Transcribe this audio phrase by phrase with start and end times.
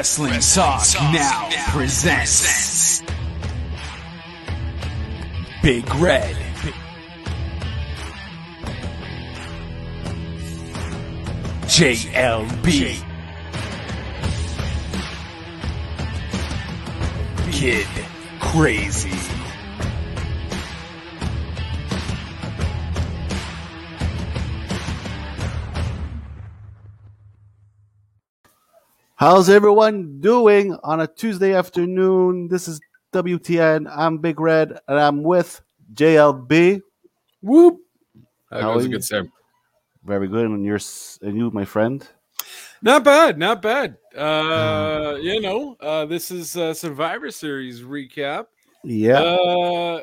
[0.00, 0.82] Wrestling, Talk,
[1.12, 3.02] now, presents
[5.62, 6.34] Big Red.
[11.66, 13.04] JLB.
[17.52, 17.86] Kid
[18.40, 19.19] Crazy.
[29.20, 32.48] How's everyone doing on a Tuesday afternoon?
[32.48, 32.80] This is
[33.12, 33.86] WTN.
[33.94, 35.60] I'm Big Red and I'm with
[35.92, 36.80] JLB.
[37.42, 37.80] Whoop.
[38.50, 39.26] That How was a good save.
[40.06, 40.46] Very good.
[40.46, 42.08] And you're s- and you, my friend.
[42.80, 43.98] Not bad, not bad.
[44.16, 48.46] Uh, you know, uh, this is uh, Survivor Series recap.
[48.84, 49.20] Yeah.
[49.20, 50.00] Uh,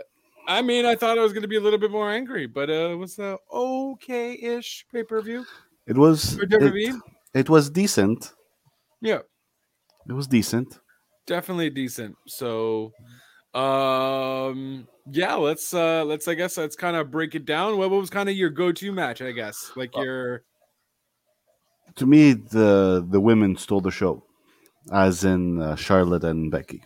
[0.48, 2.70] I mean, I thought I was going to be a little bit more angry, but
[2.70, 5.44] uh, it was a okay-ish pay-per-view
[5.88, 6.95] it was it,
[7.34, 8.34] it was decent.
[9.02, 9.20] Yeah,
[10.09, 10.80] It was decent.
[11.28, 12.16] definitely decent.
[12.28, 12.92] So,
[13.54, 17.78] um, yeah, let's uh, let's I guess let's kind of break it down.
[17.78, 19.22] What, what was kind of your go-to match?
[19.22, 20.44] I guess like your
[21.95, 24.23] To me, the the women stole the show,
[24.92, 26.84] as in uh, Charlotte and Becky.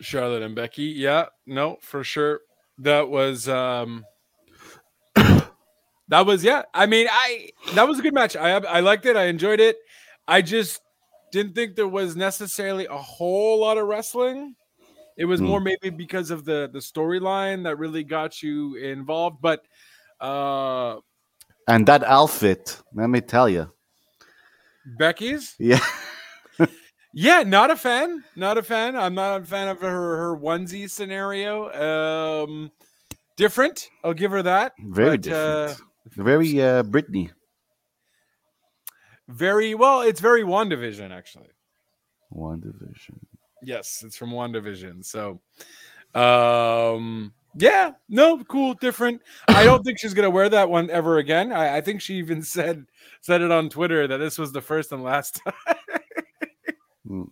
[0.00, 0.84] Charlotte and Becky.
[0.84, 2.40] Yeah, no, for sure.
[2.78, 4.04] That was um
[5.16, 6.62] that was yeah.
[6.74, 8.36] I mean, I that was a good match.
[8.36, 9.16] I I liked it.
[9.16, 9.76] I enjoyed it.
[10.26, 10.80] I just
[11.32, 14.56] didn't think there was necessarily a whole lot of wrestling.
[15.16, 15.46] It was Hmm.
[15.46, 19.64] more maybe because of the the storyline that really got you involved, but
[20.20, 20.98] uh
[21.68, 23.70] And that outfit, let me tell you.
[24.98, 25.80] Becky's Yeah.
[27.16, 28.24] Yeah, not a fan.
[28.34, 28.96] Not a fan.
[28.96, 31.70] I'm not a fan of her her onesie scenario.
[31.70, 32.72] Um
[33.36, 33.88] different.
[34.02, 34.72] I'll give her that.
[34.78, 35.80] Very But, uh, different.
[36.16, 37.30] Very uh, Britney.
[39.28, 41.48] Very well, it's very WandaVision actually.
[42.32, 43.18] WandaVision.
[43.62, 45.04] Yes, it's from WandaVision.
[45.04, 45.40] So
[46.14, 49.22] um yeah, no, cool, different.
[49.46, 51.52] I don't think she's gonna wear that one ever again.
[51.52, 52.86] I, I think she even said
[53.20, 55.54] said it on Twitter that this was the first and last time.
[57.06, 57.28] Mm.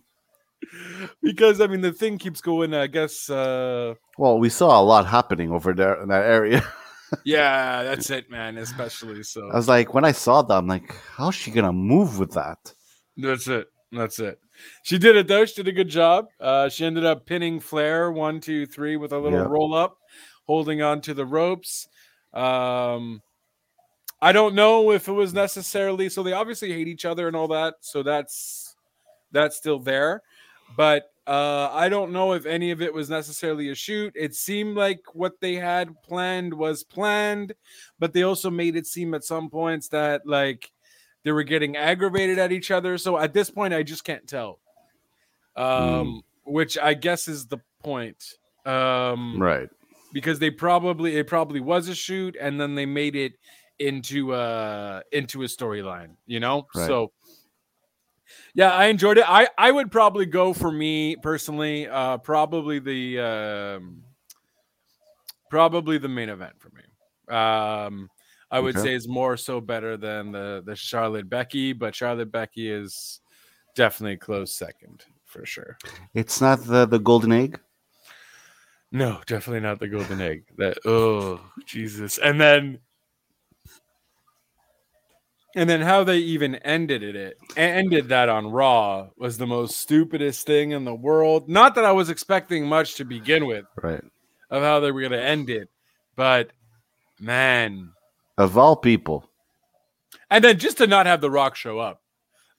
[1.23, 5.07] because I mean the thing keeps going, I guess uh Well, we saw a lot
[5.07, 6.63] happening over there in that area.
[7.23, 9.49] yeah, that's it, man, especially so.
[9.51, 12.73] I was like, when I saw that, I'm like, how's she gonna move with that?
[13.17, 13.67] That's it.
[13.91, 14.39] That's it.
[14.83, 15.45] She did it though.
[15.45, 16.27] She did a good job.
[16.39, 19.45] Uh, she ended up pinning Flair one, two, three with a little Yeah.
[19.47, 19.97] roll up,
[20.45, 21.87] holding on to the ropes.
[22.33, 23.21] Um,
[24.21, 26.23] I don't know if it was necessarily so.
[26.23, 28.75] They obviously hate each other and all that, so that's
[29.31, 30.21] that's still there.
[30.77, 34.13] But uh, I don't know if any of it was necessarily a shoot.
[34.15, 37.53] It seemed like what they had planned was planned,
[37.99, 40.71] but they also made it seem at some points that like
[41.23, 42.97] they were getting aggravated at each other.
[42.97, 44.59] So at this point, I just can't tell.
[45.55, 48.23] Um, which I guess is the point.
[48.65, 49.69] Um, Right.
[50.13, 53.33] because they probably it probably was a shoot and then they made it
[53.79, 56.87] into uh into a storyline you know Right.
[56.87, 57.11] so
[58.53, 63.19] yeah i enjoyed it i i would probably go for me personally uh probably the
[63.19, 64.03] um
[65.49, 66.83] probably the main event for me
[67.35, 68.09] um
[68.51, 68.89] i would Okay.
[68.89, 73.21] say is more so better than the the charlotte becky but charlotte becky is
[73.75, 75.77] definitely close second for sure
[76.13, 77.59] It's not the, the golden egg.
[78.91, 80.43] No, definitely not the golden egg.
[80.57, 82.19] That oh Jesus.
[82.19, 82.77] And then
[85.55, 90.45] and then how they even ended it ended that on Raw was the most stupidest
[90.45, 91.47] thing in the world.
[91.47, 94.03] Not that I was expecting much to begin with Right.
[94.49, 95.69] of how they were gonna end it,
[96.15, 96.51] but
[97.19, 97.91] man.
[98.37, 99.29] Of all people.
[100.31, 102.01] And then just to not have the rock show up.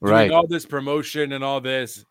[0.01, 0.29] Right.
[0.31, 2.05] all this promotion and all this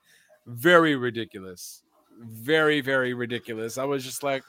[0.46, 1.82] very ridiculous.
[2.20, 3.78] Very, very ridiculous.
[3.78, 4.42] I was just like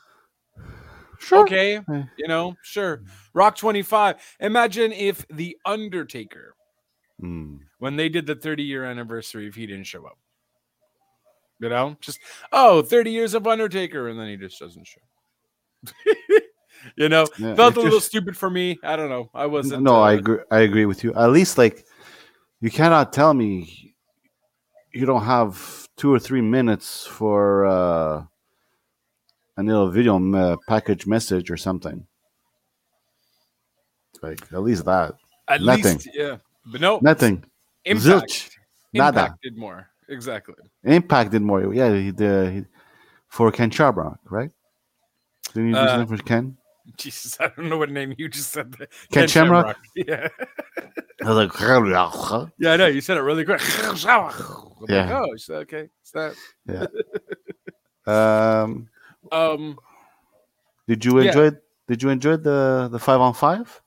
[1.19, 1.41] Sure.
[1.43, 1.81] okay
[2.17, 3.03] you know sure
[3.33, 6.55] rock 25 imagine if the undertaker
[7.21, 7.59] Mm.
[7.79, 10.17] when they did the 30 year anniversary if he didn't show up
[11.59, 12.19] you know just
[12.51, 15.01] oh 30 years of undertaker and then he just doesn't show
[16.97, 19.81] you know Yeah, felt a little just- stupid for me i don't know i wasn't
[19.83, 20.39] No, I uh, agree.
[20.51, 21.13] I agree with you.
[21.13, 21.85] At least, like,
[22.61, 23.95] you cannot tell me
[24.93, 28.23] you don't have two or three minutes for uh,
[29.57, 32.05] a little video uh, package message or something.
[34.21, 35.13] Like, at least that.
[35.47, 35.95] at nothing.
[35.97, 37.43] least yeah but no Nothing.
[37.85, 38.49] impact Zilch.
[38.93, 39.19] Nada.
[39.19, 41.73] impact did more exactly Impact did more.
[41.73, 42.53] Yeah, he did.
[42.53, 42.65] He,
[43.27, 44.51] for Ken Shamrock, right?
[45.53, 46.57] Didn't you do Uh, for Ken?
[46.97, 48.71] Jesus, I don't know what name you just said.
[48.73, 48.87] there.
[49.11, 49.77] Ken Shamrock?
[49.95, 50.27] Yeah.
[51.23, 51.51] I was like,
[52.59, 52.85] Yeah, I know.
[52.87, 53.61] You said it really quick.
[53.83, 53.95] I'm
[54.79, 55.19] like, Yeah.
[55.23, 55.89] oh, okay.
[56.01, 56.35] It's that.
[58.07, 58.87] um,
[59.31, 59.77] Um,
[60.87, 61.27] did you Yeah.
[61.29, 61.51] enjoy?
[61.87, 63.81] Did you enjoy the the five on five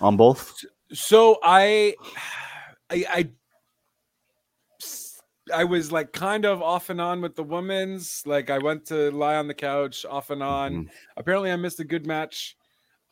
[0.00, 0.54] on both?
[0.92, 1.94] so I,
[2.90, 3.30] I, I,
[5.54, 8.22] I was like kind of off and on with the women's.
[8.26, 10.72] Like I went to lie on the couch off and on.
[10.86, 10.90] Mhm.
[11.16, 12.56] Apparently, I missed a good match.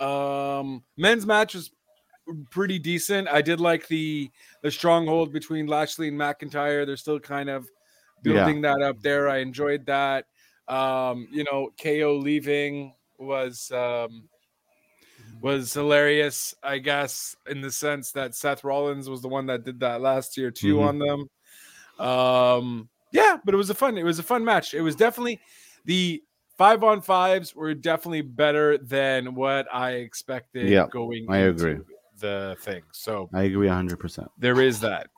[0.01, 1.71] Um, men's match was
[2.51, 3.27] pretty decent.
[3.29, 4.31] I did like the
[4.63, 6.87] the stronghold between Lashley and McIntyre.
[6.87, 7.65] They're still kind of
[8.25, 8.35] Yeah.
[8.45, 9.29] building that up there.
[9.29, 10.27] I enjoyed that.
[10.69, 14.29] Um, you know, KO leaving was um
[15.41, 19.81] was hilarious, I guess, in the sense that Seth Rollins was the one that did
[19.81, 20.89] that last year too Mhm.
[20.89, 22.07] on them.
[22.07, 24.75] Um, yeah, but it was a fun, it was a fun match.
[24.75, 25.41] It was definitely
[25.85, 26.23] the
[26.57, 31.79] five on fives were definitely better than what I expected Yeah, going I agree.
[32.19, 32.83] the thing.
[32.93, 34.29] So I agree hundred percent.
[34.39, 35.09] there is that.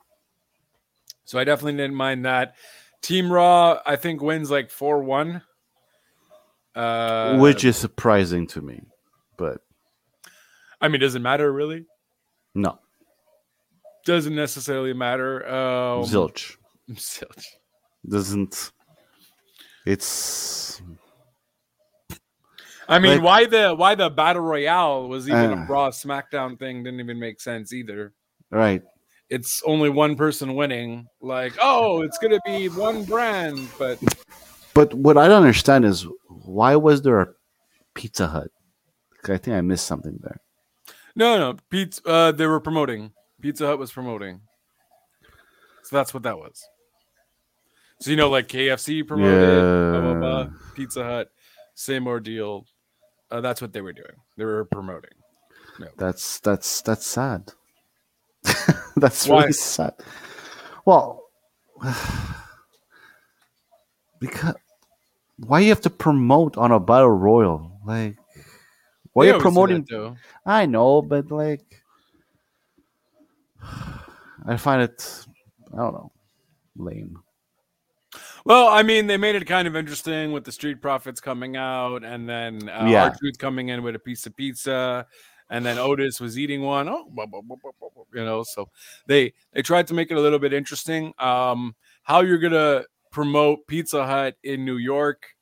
[1.25, 2.55] So I definitely didn't mind that.
[3.01, 5.41] Team Raw, I think wins like four one.
[6.75, 8.81] Uh, Which is surprising to me,
[9.37, 9.61] but
[10.79, 11.85] I mean, does it matter really?
[12.55, 12.79] no,
[14.05, 15.45] Doesn't necessarily matter.
[15.47, 16.55] Um, zilch
[16.91, 17.45] Zilch.
[18.07, 18.71] doesn't.
[19.85, 20.81] It's
[22.87, 25.63] I mean, Like- why the why the battle royale was even Uh.
[25.63, 28.13] a Raw SmackDown thing didn't even make sense either.
[28.49, 28.83] right.
[29.31, 31.07] It's only one person winning.
[31.21, 33.97] Like, oh, it's gonna be one brand, but
[34.73, 37.27] But what I don't understand is why was there a
[37.95, 38.49] Pizza Hut?
[39.23, 40.41] I think I missed something there.
[41.15, 42.05] no, no, Pizza.
[42.05, 43.13] Uh, they were promoting.
[43.41, 44.41] Pizza Hut was promoting.
[45.83, 46.61] So that's what that was.
[48.01, 50.53] So you know, like KFC promoted, blah, blah, blah.
[50.75, 51.29] Pizza Hut,
[51.75, 52.65] same ordeal.
[53.29, 54.17] Uh, that's what they were doing.
[54.35, 55.11] They were promoting.
[55.79, 55.87] No.
[55.97, 57.53] That's that's that's sad.
[58.95, 59.41] that's Why?
[59.41, 59.93] really sad.
[60.85, 61.23] Well,
[64.19, 64.55] because
[65.37, 67.79] why you have to promote on a battle royal?
[67.85, 68.17] Like,
[69.13, 70.17] why They you do that, promoting?
[70.45, 71.83] I know, but like,
[74.45, 75.25] I find it.
[75.73, 76.11] I don't know,
[76.75, 77.19] lame.
[78.43, 82.03] Well, I mean, they made it kind of interesting with the Street Profits coming out,
[82.03, 83.03] and then uh, Yeah.
[83.05, 85.05] R-Truth coming in with a piece of pizza,
[85.51, 86.89] and then Otis was eating one.
[86.89, 87.11] Oh,
[88.13, 88.69] you know, so
[89.05, 91.13] they they tried to make it a little bit interesting.
[91.19, 95.35] Um, how you're gonna promote Pizza Hut in New York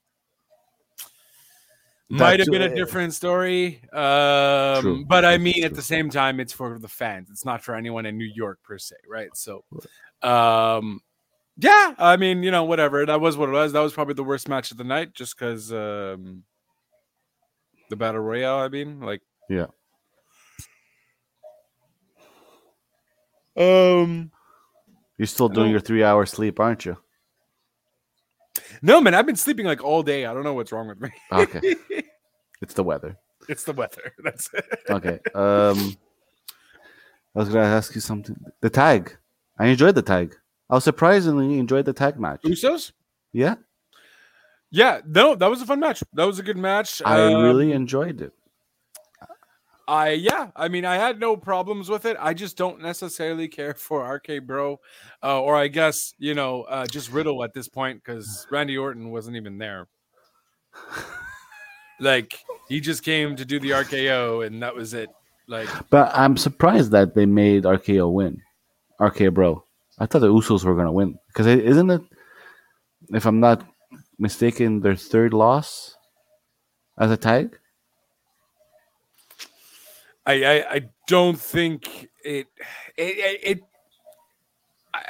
[2.09, 3.81] might have been a different story.
[3.93, 5.05] Um, True.
[5.07, 7.29] but I mean, at the same time, it's for the fans.
[7.29, 9.29] It's not for anyone in New York per se, right?
[9.35, 9.63] So,
[10.23, 11.01] um,
[11.57, 13.05] yeah, I mean, you know, whatever.
[13.05, 13.73] That was what it was.
[13.73, 16.43] That was probably the worst match of the night, just because um,
[17.89, 18.57] the battle royale.
[18.57, 19.67] I mean, like, Yeah.
[23.57, 24.31] Um,
[25.17, 26.97] You're still doing your three hour sleep, aren't you?
[28.81, 30.25] no, man, I've been sleeping like all day.
[30.25, 31.09] I don't know what's wrong with me.
[31.31, 31.75] Okay,
[32.61, 33.17] it's the weather.
[33.47, 34.13] it's the weather.
[34.23, 34.65] That's it.
[34.89, 35.19] Okay.
[35.35, 35.95] Um,
[37.35, 38.35] I was gonna ask you something.
[38.61, 39.15] The tag.
[39.57, 40.35] I enjoyed the tag.
[40.69, 42.41] I was surprisingly enjoyed the tag match.
[42.43, 42.91] Usos.
[43.33, 43.55] Yeah,
[44.71, 46.03] Yeah, no, that was a fun match.
[46.13, 47.01] That was a good match.
[47.05, 48.33] I Um, really enjoyed it.
[49.89, 52.15] I yeah, I mean, I had no problems with it.
[52.19, 54.79] I just don't necessarily care for RK Bro,
[55.23, 59.09] uh, or I guess you know, uh, just Riddle at this point because Randy Orton
[59.09, 59.87] wasn't even there.
[61.99, 65.09] like he just came to do the RKO and that was it.
[65.47, 68.39] Like But I'm surprised that they made RKO win.
[69.01, 69.63] RKO bro.
[69.97, 72.01] I thought the Usos were gonna win because isn't it?
[73.09, 73.65] If I'm not
[74.19, 75.97] mistaken, their third loss
[76.99, 77.57] as a tag.
[80.25, 82.47] I I, I don't think it
[82.97, 83.39] it it.
[83.43, 83.59] it
[84.93, 85.01] I,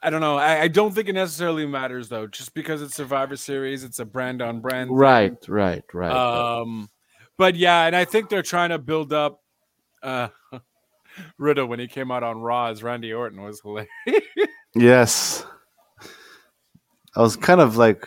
[0.00, 0.36] I don't know.
[0.36, 2.26] I, I don't think it necessarily matters though.
[2.26, 4.88] Just because it's Survivor Series, it's a brand on brand.
[4.88, 4.96] thing.
[4.96, 6.12] Right, right, right.
[6.12, 6.88] Um,
[7.36, 9.42] but yeah, and I think they're trying to build up.
[10.02, 10.28] Uh,
[11.38, 13.88] Riddle when he came out on Raw as Randy Orton was hilarious.
[14.74, 15.44] yes,
[17.16, 18.06] I was kind of like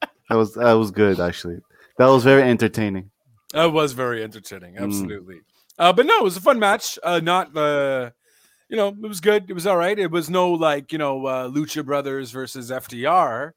[0.00, 1.58] that was that was good actually.
[1.98, 3.10] That was very entertaining.
[3.52, 4.84] That was very entertaining, Mm.
[4.84, 5.40] absolutely.
[5.78, 6.98] Uh, but no, it was a fun match.
[7.02, 8.12] Uh, not the,
[8.68, 9.48] you know, it was good.
[9.48, 9.98] It was all right.
[9.98, 13.52] It was no like you know uh, Lucha Brothers versus FTR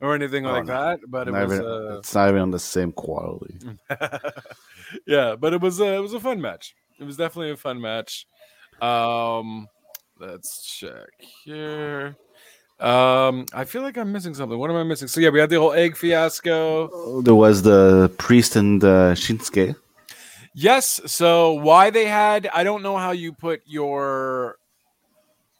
[0.00, 0.72] or anything Oh, like no.
[0.74, 1.00] that.
[1.08, 3.56] But it Not was, even- uh, it's not even on the same quality.
[5.06, 6.74] yeah, but it was a, it was a fun match.
[7.00, 8.26] It was definitely a fun match.
[8.80, 9.66] Um,
[10.20, 11.08] let's check
[11.44, 12.16] here.
[12.82, 14.58] Um, I feel like I'm missing something.
[14.58, 15.06] What am I missing?
[15.06, 17.22] So yeah, we had the whole egg fiasco.
[17.22, 19.76] There was the priest and uh, Shinsuke.
[20.52, 21.00] Yes.
[21.06, 24.56] So why they had I don't know how you put your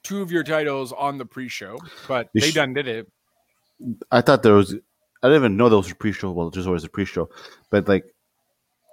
[0.03, 3.09] two of your titles on the pre-show, but You they sh- done did it.
[4.11, 4.75] I thought there was.
[5.23, 6.33] I didn't even know there was a pre-show.
[6.33, 7.31] Well, just always a pre-show,
[7.71, 8.13] but like,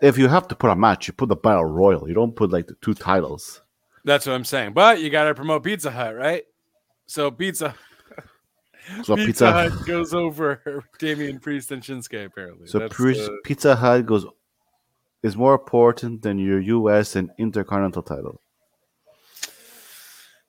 [0.03, 2.07] if you have to put a match, you put the battle royal.
[2.07, 3.61] You don't put like the two titles.
[4.05, 4.73] That's what I'm saying.
[4.73, 6.43] But you got to promote Pizza Hut, right?
[7.07, 7.73] So Pizza
[9.03, 12.67] So Pizza, Pizza, Hut goes over Damian Priest and Shinsuke apparently.
[12.67, 14.25] so That's Pri- the- Pizza Hut goes
[15.21, 17.15] is more important than your U.S.
[17.15, 18.41] and Intercontinental title.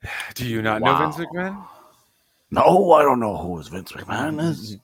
[0.34, 0.98] do you not Wow.
[0.98, 1.66] know Vince McMahon?
[2.52, 4.76] No, I don't know who Vince McMahon is.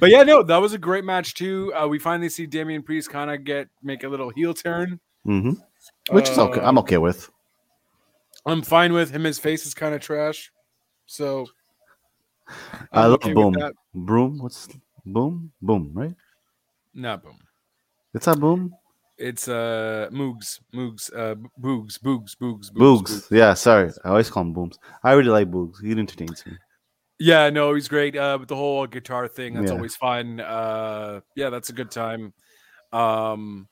[0.00, 1.72] But yeah, no, that was a great match too.
[1.74, 5.00] Uh, we finally see Damian Priest kind of get make a little heel turn.
[5.26, 5.52] mm-hmm.
[6.10, 6.60] Which is okay.
[6.60, 7.28] Uh, I'm okay with.
[8.46, 9.24] I'm fine with him.
[9.24, 10.50] His face is kind of trash,
[11.06, 11.46] so
[12.92, 13.54] I love okay Boom.
[13.94, 14.38] Broom.
[14.38, 14.68] What's
[15.04, 15.52] Boom?
[15.62, 16.14] Boom, right?
[16.94, 17.38] Not boom.
[18.14, 18.74] It's a Boom.
[19.16, 23.26] It's uh Moogs, Moogs, uh Boogs, Boogs, Boogs, Boogs.
[23.30, 23.90] Yeah, sorry.
[24.04, 24.78] I always call him Booms.
[25.02, 25.82] I really like Boogs.
[25.82, 26.52] He entertains me.
[27.18, 28.16] Yeah, no, he's great.
[28.16, 29.76] Uh, with the whole guitar thing, that's Yeah.
[29.76, 30.38] always fun.
[30.38, 32.32] Uh, yeah, that's a good time.
[32.92, 33.68] Um,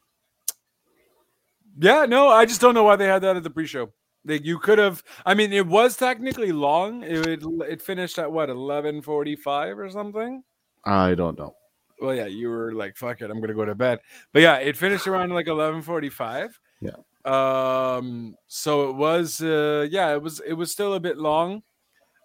[1.79, 3.93] yeah, no, I just don't know why they had that at the pre-show.
[4.27, 5.03] Like, you could have.
[5.25, 7.03] I mean, it was technically long.
[7.05, 10.43] It it finished at what eleven forty-five or something.
[10.85, 11.55] I don't know.
[12.01, 14.01] Well, yeah, you were like, "Fuck it, I'm gonna go to bed."
[14.33, 16.59] But yeah, it finished around like eleven forty-five.
[16.81, 16.97] Yeah.
[17.25, 18.35] Um.
[18.49, 19.41] So it was.
[19.41, 19.87] Uh.
[19.91, 20.13] Yeah.
[20.15, 20.41] It was.
[20.41, 21.63] It was still a bit long,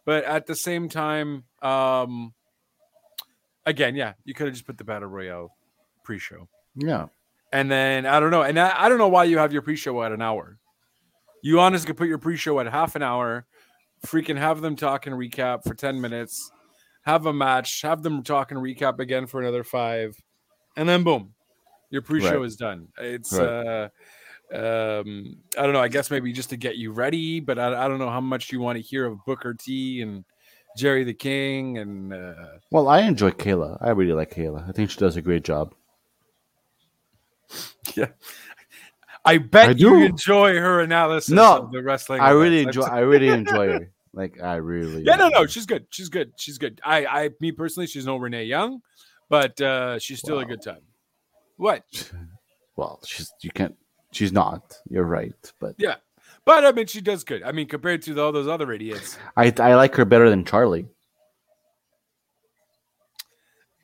[0.06, 2.34] but at the same time, um.
[3.66, 5.56] Again, yeah, you could have just put the battle royale
[6.04, 7.06] pre-show, Yeah.
[7.54, 10.02] and then I don't know, and I, I don't know why you have your pre-show
[10.02, 10.58] at an hour.
[11.42, 13.46] You honestly could put your pre-show at half an hour,
[14.06, 16.52] freaking have them talk and recap for ten minutes,
[17.04, 20.16] have a match, have them talk and recap again for another five,
[20.78, 21.34] and then boom,
[21.90, 22.46] your pre-show Right.
[22.46, 22.88] is done.
[22.98, 23.48] It's Right.
[23.48, 23.90] uh,
[24.54, 25.82] um, I don't know.
[25.82, 28.52] I guess maybe just to get you ready, but I, I don't know how much
[28.52, 30.26] you want to hear of Booker T and
[30.78, 32.34] Jerry the King and uh,
[32.70, 33.78] Well, I enjoy Kayla.
[33.82, 34.68] I really like Kayla.
[34.68, 35.74] I think she does a great job.
[37.96, 38.08] yeah.
[39.24, 42.22] I bet I you enjoy her analysis No, of the wrestling.
[42.22, 42.82] I really enjoy.
[42.82, 43.92] I really enjoy her.
[44.14, 45.04] Like I really.
[45.04, 45.86] Yeah, no, no, she's good.
[45.90, 46.34] She's good.
[46.38, 46.82] She's good.
[46.84, 48.82] I, I, me personally, she's no Renee Young,
[49.30, 50.82] but uh, she's still a good time.
[51.56, 52.12] What?
[52.76, 53.76] Well, she's you can't.
[54.12, 54.76] She's not.
[54.90, 55.96] You're right, but Yeah,
[56.44, 57.44] but I mean, she does good.
[57.44, 59.18] I mean, compared to all those other idiots.
[59.38, 60.88] I I like her better than Charlie.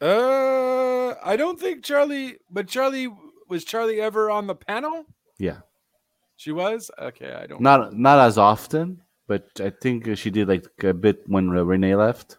[0.02, 3.08] Uh, I don't think Charlie, but Charlie
[3.48, 5.06] was Charlie ever on the panel?
[5.40, 5.60] Yeah,
[6.36, 6.90] She was.
[7.00, 7.62] Okay, I don't.
[7.62, 12.38] not not as often, but I think she did like a bit when Renee left.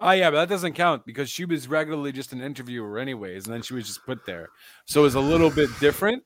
[0.00, 3.54] Oh yeah, but that doesn't count because she was regularly just an interviewer anyways, and
[3.54, 4.50] then she was just put there.
[4.86, 6.22] So it's a little bit different.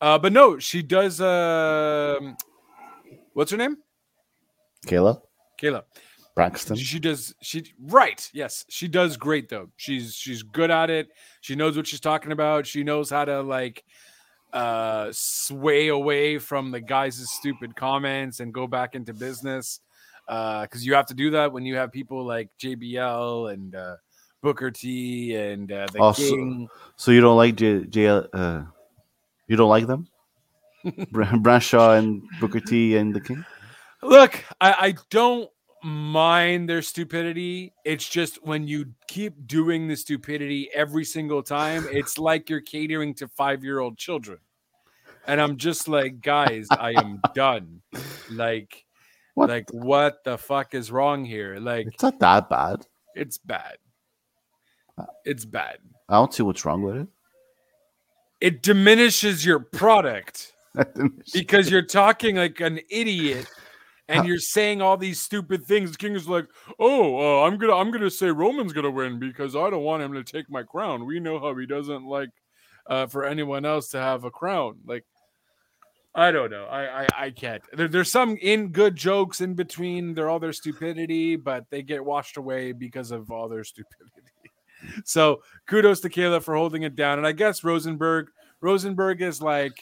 [0.00, 2.36] Uh, but no, she does um
[3.32, 3.78] what's her name?
[4.86, 5.22] Kayla
[5.60, 5.84] Kayla.
[6.34, 6.76] Braxton.
[6.76, 8.28] She does she right.
[8.34, 9.70] Yes, she does great though.
[9.76, 11.08] She's she's good at it.
[11.40, 12.66] She knows what she's talking about.
[12.66, 13.84] She knows how to like
[14.54, 19.80] uh sway away from the guys' stupid comments and go back into business.
[20.28, 23.96] Uh because you have to do that when you have people like JBL and uh
[24.42, 26.68] Booker T and uh, the Also- King.
[26.96, 28.62] So you don't like J, J uh,
[29.48, 30.06] you don't like them?
[31.10, 33.42] Br- Bradshaw and Booker T and the King.
[34.02, 35.48] Look, I, I don't
[35.84, 37.72] mind their stupidity.
[37.84, 43.14] It's just when you keep doing the stupidity every single time, it's like you're catering
[43.16, 44.38] to five year old children.
[45.26, 47.82] And I'm just like, guys, I am done.
[48.30, 48.84] Like,
[49.34, 49.48] What?
[49.50, 51.58] like what the fuck is wrong here?
[51.60, 52.86] Like, It's not that bad.
[53.14, 53.76] it's bad.
[54.96, 55.78] Uh, it's bad.
[56.08, 57.08] I don't see what's wrong with It
[58.40, 60.52] It diminishes your product.
[61.32, 63.46] because you're talking like an idiot
[64.08, 65.92] and you're saying all these stupid things.
[65.92, 66.46] The king is like,
[66.78, 70.12] "Oh, uh, I'm gonna, I'm gonna say Roman's gonna win because I don't want him
[70.14, 72.30] to take my crown." We know how he doesn't like
[72.86, 74.78] uh, for anyone else to have a crown.
[74.86, 75.04] Like,
[76.14, 76.64] I don't know.
[76.64, 77.62] I, I, I can't.
[77.72, 80.14] There, there's some in good jokes in between.
[80.14, 84.10] They're all their stupidity, but they get washed away because of all their stupidity.
[85.04, 87.18] So kudos to Kayla for holding it down.
[87.18, 88.28] And I guess Rosenberg,
[88.60, 89.74] Rosenberg is like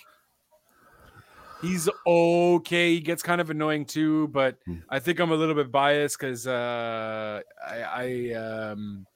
[1.63, 2.95] he's okay.
[2.95, 4.77] He gets kind of annoying too, but Hmm.
[4.91, 9.07] I think I'm a little bit biased because uh, I, I um,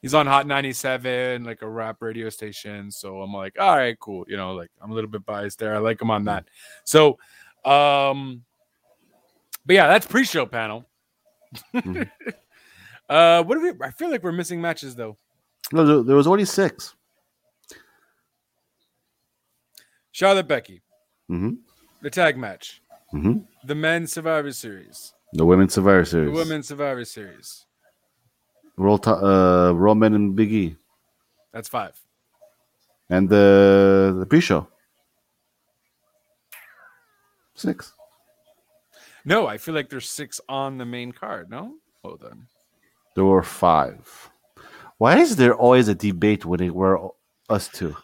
[0.00, 2.90] he's on Hot 97, like a rap radio station.
[2.90, 4.24] So I'm like, all right, cool.
[4.28, 5.74] You know, like I'm a little bit biased there.
[5.74, 6.46] I like him on that.
[6.84, 7.18] So,
[7.64, 8.44] um,
[9.66, 10.86] but yeah, that's pre-show panel.
[11.74, 12.10] Mhm.
[13.08, 13.72] uh, what do we?
[13.86, 15.16] I feel like we're missing matches though.
[15.72, 16.94] No, there, there was only six.
[20.12, 20.80] Charlotte Becky,
[21.28, 21.50] hmm
[22.02, 26.30] the tag match, hmm the men's Survivor Series, The Women's Survivor Series.
[26.32, 27.64] the women's Survivor Series.
[28.76, 30.76] Roll to- uh, Roman and Big E.
[31.52, 31.94] That's five.
[33.08, 34.66] And the, the pre show.
[37.54, 37.92] Six.
[39.24, 41.50] No, I feel like there's six on the main card.
[41.50, 42.46] No, hold on.
[43.14, 44.30] There were five.
[44.98, 47.08] Why is there always a debate when it were
[47.48, 47.96] us two?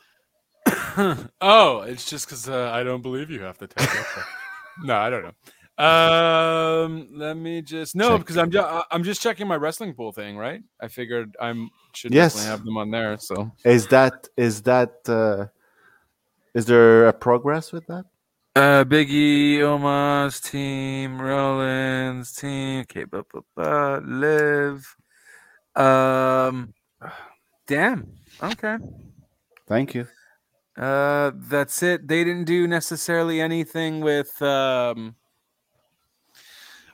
[1.40, 4.06] Oh, it's just because uh, I don't believe you have to take it.
[4.84, 5.84] no, I don't know.
[5.84, 8.20] Um, let me just no, Check.
[8.20, 10.62] because I'm just I'm just checking my wrestling pool thing, right?
[10.80, 12.34] I figured I'm should Yes.
[12.34, 13.16] definitely have them on there.
[13.18, 15.46] So Is that is that uh,
[16.54, 18.04] is there a progress with that?
[18.56, 23.24] uh, Biggie, Omos team, Rollins team, okay, but
[23.56, 24.96] but Liv.
[25.76, 26.74] Um,
[27.66, 28.12] damn.
[28.42, 28.76] Okay.
[29.66, 30.06] Thank you.
[30.76, 32.06] Uh, that's it.
[32.08, 34.40] They didn't do necessarily anything with.
[34.40, 35.16] Um,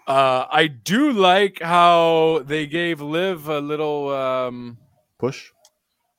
[0.06, 4.78] uh, I do like how they gave Liv a little um,
[5.18, 5.50] Push.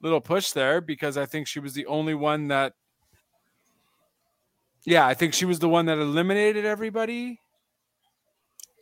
[0.02, 2.74] little push there because I think she was the only one that.
[4.86, 7.40] Yeah, I think she was the one that eliminated everybody.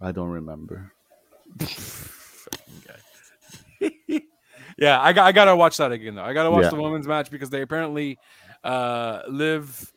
[0.02, 0.92] I don't remember.
[4.78, 6.24] yeah, I got I gotta watch that again though.
[6.24, 6.70] I gotta watch Yeah.
[6.72, 8.18] the women's match because they apparently
[8.66, 9.94] uh Liv.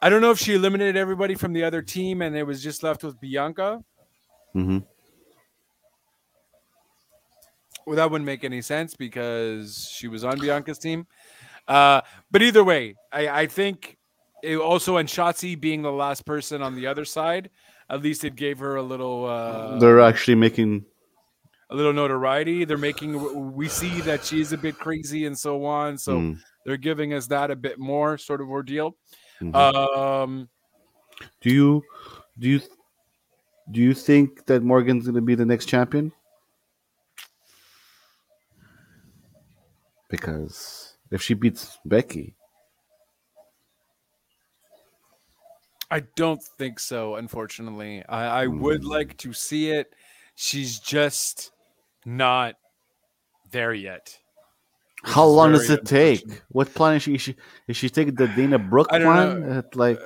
[0.00, 2.82] I don't know if she eliminated everybody from the other team and it was just
[2.82, 3.84] left with Bianca.
[4.52, 4.78] hmm
[7.86, 11.06] Well, that wouldn't make any sense because she was on Bianca's team.
[11.68, 12.00] Uh,
[12.30, 13.96] but either way, I, I think
[14.42, 17.50] it also and Shotzi being the last person on the other side,
[17.88, 20.84] at least it gave her a little uh, They're actually making.
[21.70, 22.64] a little notoriety.
[22.64, 25.98] They're making we see that she's a bit crazy and so on.
[25.98, 28.96] So Mm, they're giving us that a bit more sort of ordeal.
[29.40, 29.54] mhm.
[29.54, 30.48] Um,
[31.40, 31.82] do you
[32.38, 32.60] do you
[33.70, 36.12] do you think that Morgan's going to be the next champion?
[40.08, 42.36] Because if she beats Becky,
[45.90, 47.16] I don't think so.
[47.16, 49.94] Unfortunately, I, I would like to see it.
[50.34, 51.52] She's just
[52.06, 52.54] not
[53.50, 54.18] there yet.
[55.02, 56.42] How long does it take?
[56.48, 57.14] What plan is she?
[57.14, 57.36] Is she,
[57.68, 59.64] is she taking the Dana Brooke plan?
[59.74, 59.98] like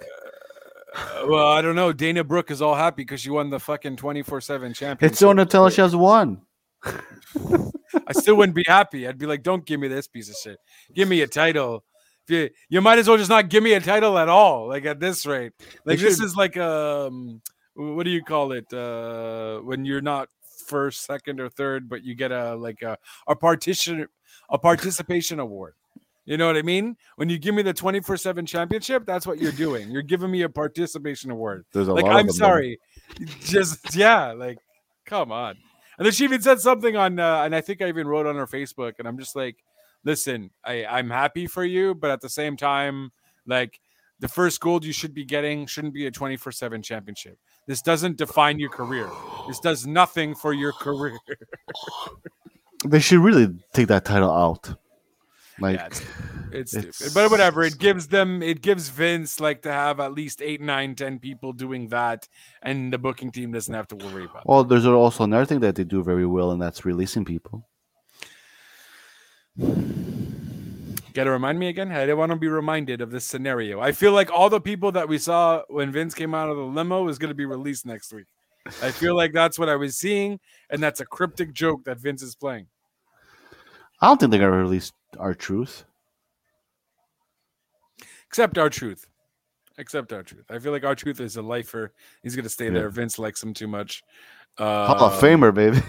[0.95, 1.93] Uh, well, I don't know.
[1.93, 5.13] Dana Brooke is all happy because she won the fucking twenty four seven championship.
[5.13, 6.41] it's on until she has won.
[6.85, 9.07] I still wouldn't be happy.
[9.07, 10.59] I'd be like, "Don't give me this piece of shit.
[10.95, 11.85] Give me a title.
[12.29, 14.69] If you, you might as well just not give me a title at all.
[14.69, 15.53] Like at this rate,
[15.85, 17.43] like this is like um,
[17.75, 18.73] what do you call it?
[18.73, 20.29] Uh, when you're not
[20.67, 24.07] first, second, or third, but you get a like a a partition
[24.51, 25.75] a participation award.
[26.25, 26.97] You know what I mean?
[27.17, 29.91] When you give me the twenty four seven championship, that's what you're doing.
[29.91, 32.81] You're giving me a participation award There's a like lot I'm them, sorry,
[33.41, 34.59] just yeah, like
[35.05, 35.57] come on.
[35.99, 38.37] And then she even said something on, uh, and I think I even wrote on
[38.37, 39.57] her Facebook, and I'm just like,
[40.05, 43.13] listen, I I'm happy for you, but at the same time,
[43.47, 43.81] like
[44.19, 47.39] the first gold you should be getting shouldn't be a 24 seven championship.
[47.67, 49.09] This doesn't define your career.
[49.47, 51.19] This does nothing for your career.
[52.85, 54.75] They should really take that title out.
[55.59, 56.03] Like, yeah, it's,
[56.53, 57.63] it's, it's- stupid, but whatever.
[57.63, 61.53] It gives them, it gives Vince like to have at least eight, nine, ten people
[61.55, 62.29] doing that,
[62.63, 64.43] and the booking team doesn't have to worry about.
[64.43, 64.47] it.
[64.47, 67.67] well, there's also another thing that they do very well, and that's releasing people.
[69.59, 71.91] Got to remind me again.
[71.91, 73.81] I didn't want to be reminded of this scenario.
[73.81, 76.63] I feel like all the people that we saw when Vince came out of the
[76.63, 78.27] limo is going to be released next week.
[78.83, 82.23] I feel like that's what I was seeing, and that's a cryptic joke that Vince
[82.23, 82.67] is playing.
[84.01, 85.85] I don't think they're gonna release R-Truth.
[88.27, 89.07] Except R-Truth.
[89.79, 90.51] Except R-Truth.
[90.51, 91.93] I feel like R-Truth is a lifer.
[92.23, 92.73] He's to stay Yeah.
[92.73, 92.91] there.
[92.91, 94.03] Vince likes him too much.
[94.59, 95.81] Hall of Uh, Famer, baby.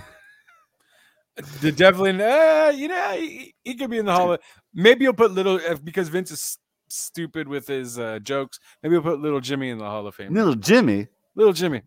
[1.62, 4.40] The Devlin, uh, you know, he, he could be in the Hall of.
[4.74, 6.58] Maybe he'll put little uh, because Vince is
[6.90, 8.60] stupid with his uh, jokes.
[8.82, 10.34] Maybe he'll put little Jimmy in the Hall of Fame.
[10.34, 11.08] Little Jimmy.
[11.36, 11.84] Little Jimmy.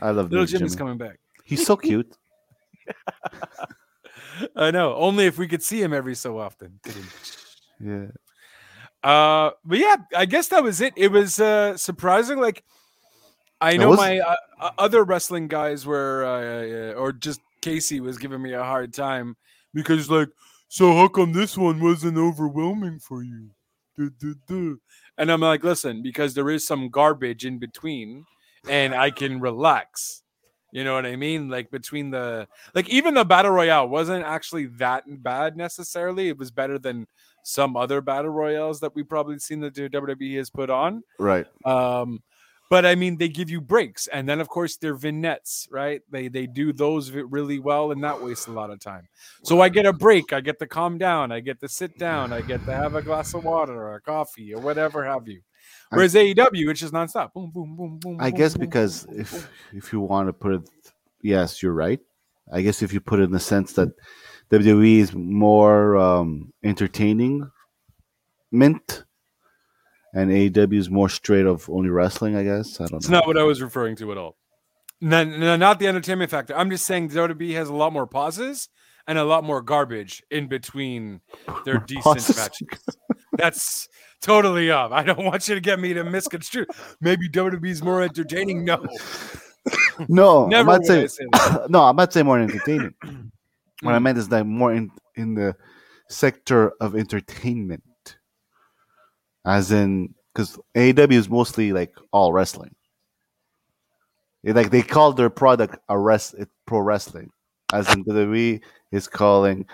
[0.00, 0.78] I love Little Jimmy's Jimmy.
[0.78, 1.18] coming back.
[1.44, 2.16] He's so cute.
[4.56, 4.94] I know.
[4.94, 6.78] Only if we could see him every so often.
[7.80, 8.06] yeah.
[9.02, 10.92] Uh, but yeah, I guess that was it.
[10.96, 12.38] It was uh surprising.
[12.40, 12.64] Like,
[13.60, 18.00] I know was- my uh, uh, other wrestling guys were, uh, uh, or just Casey
[18.00, 19.36] was giving me a hard time
[19.72, 20.28] because, like,
[20.68, 23.50] so how come this one wasn't overwhelming for you?
[23.96, 24.74] Duh, duh, duh."
[25.18, 28.26] And I'm like, listen, because there is some garbage in between,
[28.68, 30.22] and I can relax.
[30.72, 31.48] You know what I mean?
[31.48, 36.28] Like between the like even the battle royale wasn't actually that bad necessarily.
[36.28, 37.06] It was better than
[37.42, 41.02] some other battle royales that we've probably seen that WWE has put on.
[41.18, 41.46] Right.
[41.64, 42.22] Um,
[42.68, 46.02] but I mean, they give you breaks, and then of course they're vignettes, right?
[46.10, 49.08] They they do those really well, and that wastes a lot of time.
[49.44, 52.32] So I get a break, I get to calm down, I get to sit down,
[52.32, 55.42] I get to have a glass of water or a coffee or whatever have you.
[55.92, 57.32] I- Whereas AEW, it's just nonstop.
[57.32, 58.16] Boom, boom, boom, boom.
[58.20, 60.70] I boom, guess boom, because boom, if if you want to put it,
[61.22, 62.00] yes, you're right.
[62.52, 63.88] I guess if you put it in the sense that
[64.50, 67.50] WWE is more um, entertaining,
[68.52, 69.04] mint,
[70.14, 72.36] and AEW is more straight of only wrestling.
[72.36, 73.18] I guess I don't It's know.
[73.18, 74.36] not what I was referring to at all.
[75.00, 76.56] No, no, not the entertainment factor.
[76.56, 78.68] I'm just saying WWE has a lot more pauses
[79.06, 81.20] and a lot more garbage in between
[81.64, 82.36] their decent Pauses.
[82.36, 82.68] matches.
[83.36, 83.88] That's
[84.22, 84.92] totally up.
[84.92, 86.66] I don't want you to get me to misconstrue.
[87.00, 88.64] Maybe WWE's more entertaining.
[88.64, 88.84] No,
[90.08, 91.08] no, I'm never not saying.
[91.08, 91.24] say
[91.68, 92.94] no, I'm not saying more entertaining.
[93.82, 95.54] what I meant is that more in in the
[96.08, 97.82] sector of entertainment,
[99.44, 102.74] as in because AEW is mostly like all wrestling.
[104.44, 107.30] They- like they call their product a rest it, pro wrestling,
[107.72, 108.60] as in WWE
[108.92, 109.66] is calling.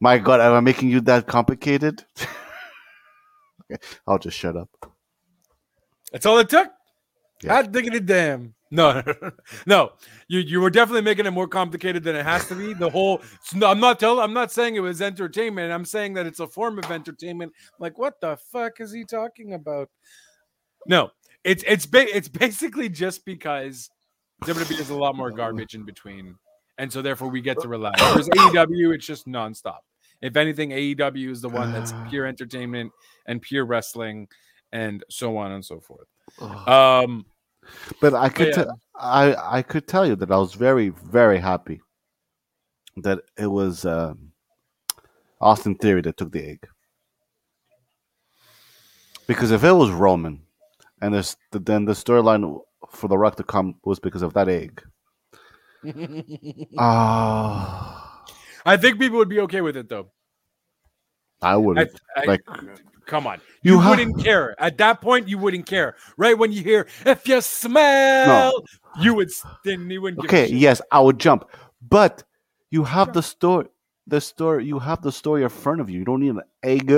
[0.00, 2.04] My God, am I making you that complicated?
[4.06, 4.68] I'll just shut up.
[6.12, 6.70] That's all it took.
[7.42, 7.54] Yeah.
[7.54, 8.54] Hot diggity damn.
[8.74, 9.04] No,
[9.66, 9.92] no.
[10.26, 12.74] You you were definitely making it more complicated than it has to be.
[12.74, 13.22] The whole.
[13.62, 14.18] I'm not telling.
[14.18, 15.72] I'm not saying it was entertainment.
[15.72, 17.52] I'm saying that it's a form of entertainment.
[17.78, 19.90] Like what the fuck is he talking about?
[20.88, 21.10] No,
[21.44, 23.90] it's it's ba- it's basically just because
[24.42, 26.34] WWE has a lot more garbage in between,
[26.76, 28.00] and so therefore we get to relax.
[28.00, 29.78] Whereas AEW, it's just nonstop.
[30.24, 32.92] If anything, AEW is the one that's pure entertainment
[33.26, 34.28] and pure wrestling,
[34.72, 36.08] and so on and so forth.
[36.66, 37.26] Um,
[38.00, 38.64] But I could yeah.
[38.64, 41.82] te- I I could tell you that I was very very happy
[42.96, 44.32] that it was um,
[45.40, 46.66] Austin Theory that took the egg.
[49.26, 50.42] Because if it was Roman,
[51.02, 52.60] and there's then the storyline
[52.90, 54.82] for the Rock to come was because of that egg.
[56.78, 58.24] Ah,
[58.64, 60.13] I think people would be okay with it though.
[61.44, 62.40] I would I- like
[63.06, 65.28] come on, You you, wouldn't care at that point.
[65.28, 66.36] You wouldn't care, right?
[66.36, 68.64] When you hear "if you smell,"
[69.00, 69.30] you would
[69.64, 70.24] then you wouldn't.
[70.24, 71.44] okay, yes, I would jump,
[71.88, 72.24] but
[72.70, 73.66] you have the story,
[74.06, 75.98] the story, you have the story in front of you.
[75.98, 76.90] You don't need an egg,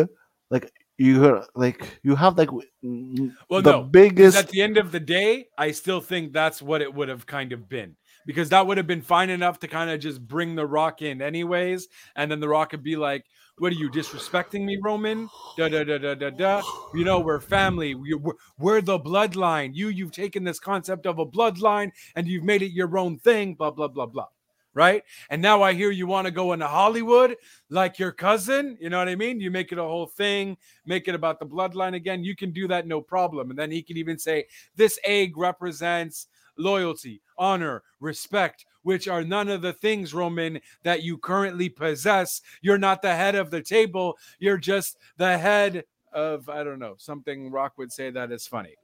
[0.50, 4.36] like you like you have like Well, the no, biggest.
[4.38, 7.52] at the end of the day, I still think that's what it would have kind
[7.52, 10.66] of been because that would have been fine enough to kind of just bring the
[10.66, 13.24] Rock in, anyways, and then the Rock could be like,
[13.58, 15.30] "What are you disrespecting me, Roman?
[15.56, 16.62] Da da da da da da.
[16.94, 17.94] You know, we're family.
[17.94, 19.74] We, we're, we're the bloodline.
[19.74, 23.54] You you've taken this concept of a bloodline and you've made it your own thing.
[23.54, 24.26] Blah blah blah blah."
[24.74, 25.04] Right.
[25.30, 27.36] And now I hear you want to go into Hollywood
[27.70, 28.76] like your cousin.
[28.78, 29.40] You know what I mean?
[29.40, 32.22] You make it a whole thing, make it about the bloodline again.
[32.22, 33.48] You can do that no problem.
[33.48, 36.26] And then he can even say, This egg represents
[36.58, 42.40] loyalty, honor, respect, which are none of the things, Roman, that you currently possess.
[42.62, 44.16] You're not the head of the table.
[44.38, 48.74] You're just the head of, I don't know, something Rock would say that is funny.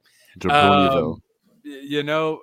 [0.49, 1.21] Um,
[1.63, 2.41] you know,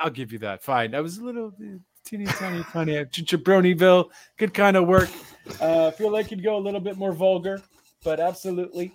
[0.00, 0.62] I'll give you that.
[0.62, 0.94] Fine.
[0.94, 2.92] I was a little uh, teeny tiny funny.
[3.04, 5.08] Jabroniville could kind of work.
[5.60, 7.62] Uh, feel like you'd go a little bit more vulgar,
[8.04, 8.92] but absolutely.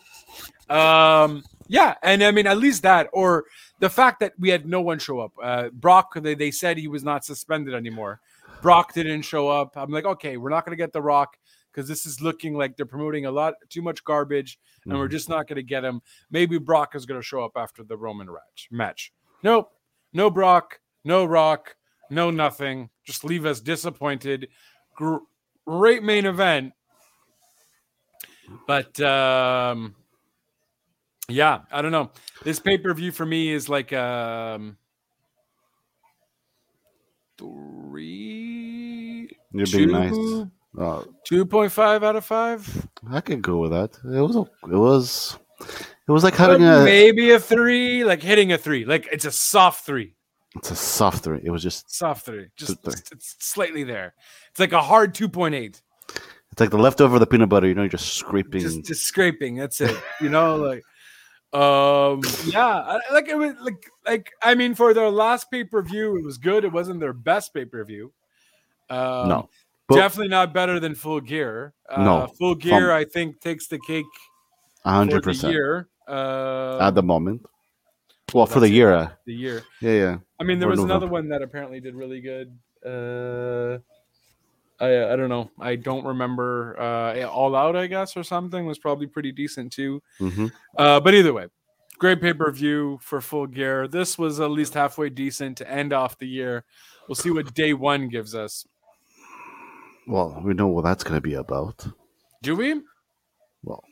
[0.70, 3.46] Um, yeah, and I mean at least that, or
[3.82, 5.34] the fact that we had no one show up.
[5.42, 8.22] Uh, Brock, they, they said he was not suspended anymore.
[8.62, 9.76] Brock didn't show up.
[9.76, 11.36] I'm like, okay, we're not going to get the Rock
[11.72, 15.30] because this is looking like they're promoting a lot too much garbage, and we're just
[15.30, 16.02] not going to get him.
[16.30, 18.68] Maybe Brock is going to show up after the Roman match.
[18.70, 19.14] Match.
[19.42, 19.72] Nope.
[20.14, 20.80] No Brock.
[21.04, 21.76] No Rock.
[22.12, 22.90] No nothing.
[23.04, 24.50] Just leave us disappointed.
[24.96, 25.24] Gr-
[25.66, 26.74] great main event.
[28.68, 29.96] But um
[31.32, 32.12] yeah, I don't know.
[32.44, 34.78] This pay-per-view for me is like um
[37.92, 40.14] three You're being nice.
[40.78, 42.88] Uh, 2.5 out of 5.
[43.12, 43.92] I could go with that.
[44.06, 44.36] It was.
[44.38, 45.38] a- It was.
[46.08, 46.84] It was like having a.
[46.84, 48.86] maybe a 3, like hitting a 3.
[48.86, 50.14] Like it's a soft 3.
[50.56, 51.40] It's a soft three.
[51.44, 51.90] It was just.
[51.94, 52.48] Soft 3.
[52.58, 52.94] Just Three.
[53.12, 54.14] it's, slightly there.
[54.50, 55.82] It's like a hard 2.8.
[56.52, 57.68] It's like the leftover of the peanut butter.
[57.68, 58.60] You know, you're just scraping.
[58.62, 60.84] just just scraping that's it you know like
[61.54, 66.38] um yeah like it was like like i mean for their last pay-per-view it was
[66.38, 68.12] good it wasn't their best pay-per-view
[68.90, 69.50] um no.
[69.88, 73.68] But definitely not better than full gear uh, No, full gear from- i think takes
[73.68, 74.06] the cake
[74.86, 75.52] Hundred percent.
[75.54, 77.46] year uh at the moment.
[78.34, 78.78] Well, for that's the it.
[78.78, 78.94] year.
[78.94, 80.18] uh, the year Yeah, yeah.
[80.40, 83.80] i mean there Or was another one that apparently did really good uh
[84.82, 85.50] I I don't know.
[85.60, 86.76] I don't remember.
[86.80, 90.02] Uh, All Out, I guess, or something was probably pretty decent too.
[90.18, 91.48] hmm Uh, but either way,
[92.00, 93.88] great pay per view for Full Gear.
[93.88, 96.66] This was at least halfway decent to end off the year.
[97.08, 98.66] We'll see what day one gives us.
[100.08, 101.86] Well, we know what that's going to be about.
[102.42, 102.82] Do we?
[103.64, 103.84] Well,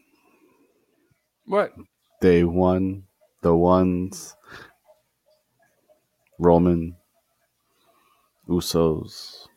[1.46, 1.74] What?
[2.22, 3.04] day one,
[3.42, 4.36] the ones,
[6.40, 6.96] Roman,
[8.48, 9.48] Usos,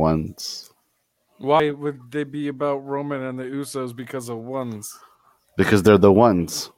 [0.00, 0.70] ones,
[1.38, 4.98] Why would they be about Roman and the Usos because of ones?
[5.56, 6.70] because they're the ones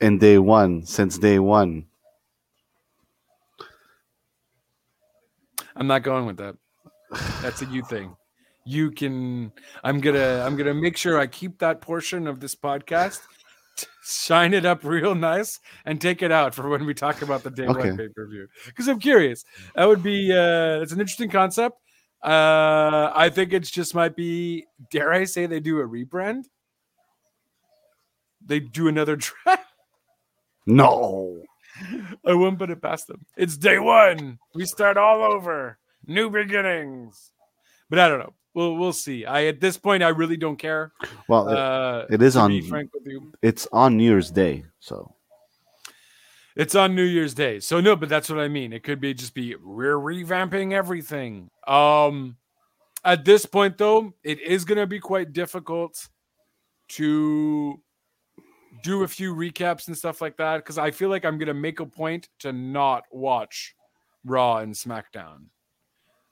[0.00, 1.86] in day one since day one.
[5.74, 6.56] I'm not going with that.
[7.42, 8.16] That's a you thing.
[8.64, 9.52] You can.
[9.84, 10.42] I'm gonna.
[10.44, 13.20] I'm gonna make sure I keep that portion of this podcast,
[14.02, 17.50] shine it up real nice, and take it out for when we talk about the
[17.50, 17.78] day Okay.
[17.90, 18.48] one pay per view.
[18.66, 19.44] Because I'm curious.
[19.76, 20.32] That would be.
[20.32, 21.76] Uh, it's an interesting concept.
[22.22, 24.66] Uh, I think it's just might be.
[24.90, 26.44] Dare I say they do a rebrand?
[28.44, 29.62] They do another draft.
[30.66, 31.42] No.
[32.24, 33.24] I wouldn't put it past them.
[33.36, 34.38] It's day one.
[34.54, 35.78] We start all over.
[36.06, 37.32] New beginnings.
[37.90, 38.32] But I don't know.
[38.54, 39.26] We'll we'll see.
[39.26, 40.92] I at this point I really don't care.
[41.28, 42.62] Well, Uh, it is on.
[42.62, 45.14] frank with you, It's on New Year's Day, so
[46.56, 47.60] it's on New Year's Day.
[47.60, 48.72] So no, but that's what I mean.
[48.72, 51.50] It could be just be we're revamping everything.
[51.66, 52.36] Um,
[53.04, 56.08] at this point though, it is going to be quite difficult
[56.88, 57.80] to
[58.82, 61.54] do a few recaps and stuff like that because I feel like I'm going to
[61.54, 63.74] make a point to not watch
[64.24, 65.46] Raw and SmackDown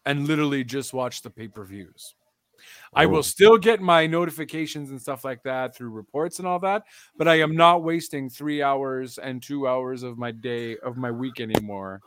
[0.06, 2.14] and literally just watch the pay per views.
[2.94, 3.08] I Oh.
[3.08, 6.84] will still get my notifications and stuff like that through reports and all that,
[7.16, 11.10] but I am not wasting three hours and two hours of my day of my
[11.10, 12.00] week anymore.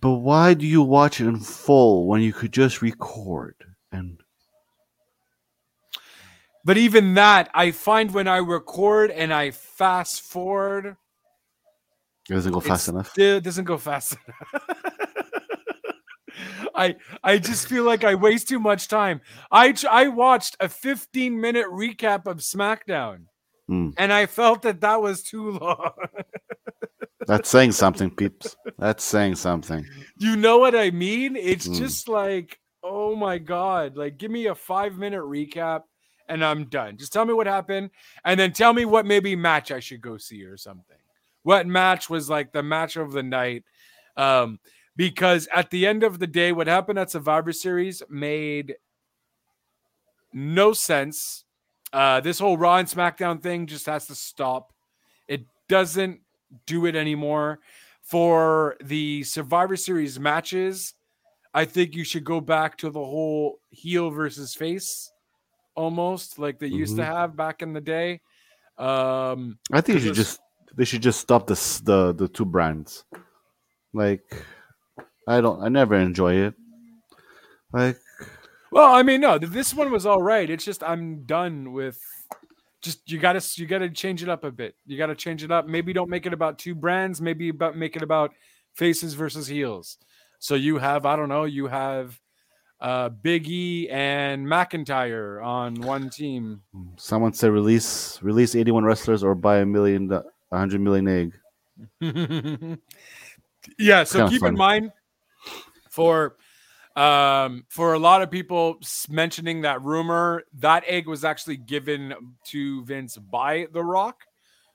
[0.00, 3.54] But why do you watch it in full when you could just record?
[3.92, 4.22] And
[6.64, 10.96] But even that, I find when I record and I fast forward,
[12.28, 13.18] it doesn't go fast enough.
[13.18, 14.16] It doesn't go fast
[14.54, 14.91] enough.
[16.74, 19.20] I I just feel like I waste too much time.
[19.50, 23.26] I I watched a 15 minute recap of SmackDown,
[23.70, 23.94] Mm.
[23.96, 25.90] and I felt that that was too long.
[27.26, 28.56] That's saying something, peeps.
[28.78, 29.86] That's saying something.
[30.16, 31.36] you know what I mean?
[31.36, 31.76] It's Mm.
[31.78, 33.96] just like, oh my god!
[33.96, 35.82] Like, give me a five minute recap,
[36.28, 36.96] and I'm done.
[36.96, 37.90] Just tell me what happened,
[38.24, 40.96] and then tell me what maybe match I should go see or something.
[41.44, 43.64] What match was like the match of the night?
[44.16, 44.58] Um,
[44.96, 48.76] because at the end of the day, what happened at Survivor Series made
[50.32, 51.44] no sense.
[51.92, 54.72] Uh, this whole Raw and SmackDown thing just has to stop.
[55.28, 56.20] It doesn't
[56.66, 57.60] do it anymore.
[58.02, 60.94] For the Survivor Series matches,
[61.54, 65.12] I think you should go back to the whole heel versus face,
[65.74, 67.06] almost like they used to Mhm.
[67.06, 68.20] have back in the day.
[68.78, 70.40] Um, I think you should just
[70.74, 73.04] they should just stop this the the two brands.
[73.92, 74.24] Like
[75.28, 76.54] I don't I never enjoy it.
[77.72, 77.98] Like
[78.70, 80.48] Well, I mean, no, this one was all right.
[80.48, 82.00] It's just I'm done with.
[82.80, 84.74] Just you gotta you gotta change it up a bit.
[84.86, 85.66] You gotta change it up.
[85.66, 87.20] Maybe don't make it about two brands.
[87.20, 88.32] Maybe about make it about
[88.74, 89.98] faces versus heels.
[90.40, 91.44] So you have I don't know.
[91.44, 92.18] You have
[92.80, 96.62] uh Big E and McIntyre on one team.
[96.96, 101.38] someone said release release 81 wrestlers or buy a million a hundred million egg.
[103.78, 104.02] yeah.
[104.02, 104.90] So keep in mind
[105.92, 106.36] for
[106.96, 108.78] um for a lot of people
[109.08, 112.14] mentioning that rumor that egg was actually given
[112.46, 114.16] to vince by the rock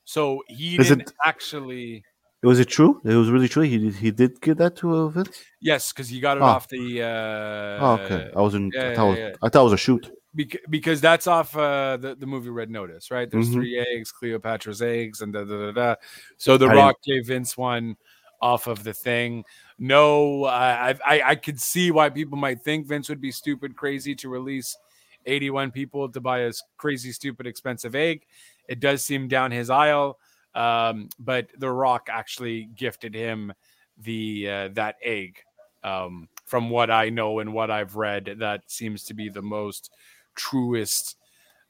[0.04, 2.04] so he Is didn't it- actually
[2.44, 3.02] Was it true?
[3.04, 3.64] It was really true.
[3.64, 5.38] He did, he did give that to uh, Vince.
[5.70, 6.54] yes because he got it Oh.
[6.54, 8.24] off the uh Oh, okay.
[8.36, 8.74] I wasn't.
[8.76, 9.36] yeah, I, thought yeah, yeah.
[9.46, 10.04] I thought it was a shoot.
[10.40, 13.54] bec- because that's off uh the, the movie red notice right there's Mhm.
[13.58, 15.96] three eggs cleopatra's eggs and da, da, da, da.
[16.38, 17.86] so the I didn't- rock gave vince one
[18.40, 19.44] off of the thing
[19.80, 24.16] no I, I i could see why people might think vince would be stupid crazy
[24.16, 24.76] to release
[25.26, 28.26] 81 people to buy a s- crazy stupid expensive egg
[28.68, 30.18] it does seem down his aisle
[30.56, 33.54] um but the rock actually gifted him
[34.00, 35.38] the uh, that egg
[35.84, 39.92] um from what i know and what i've read that seems to be the most
[40.36, 41.18] truest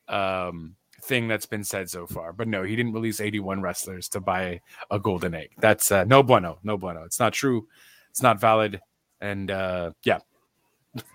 [0.07, 2.33] um, thing that's been said so far.
[2.33, 5.51] But no, he didn't release 81 wrestlers to buy a golden egg.
[5.57, 7.03] That's uh, no bueno, no bueno.
[7.03, 7.67] It's not true.
[8.09, 8.79] It's not valid.
[9.21, 10.19] And uh, yeah,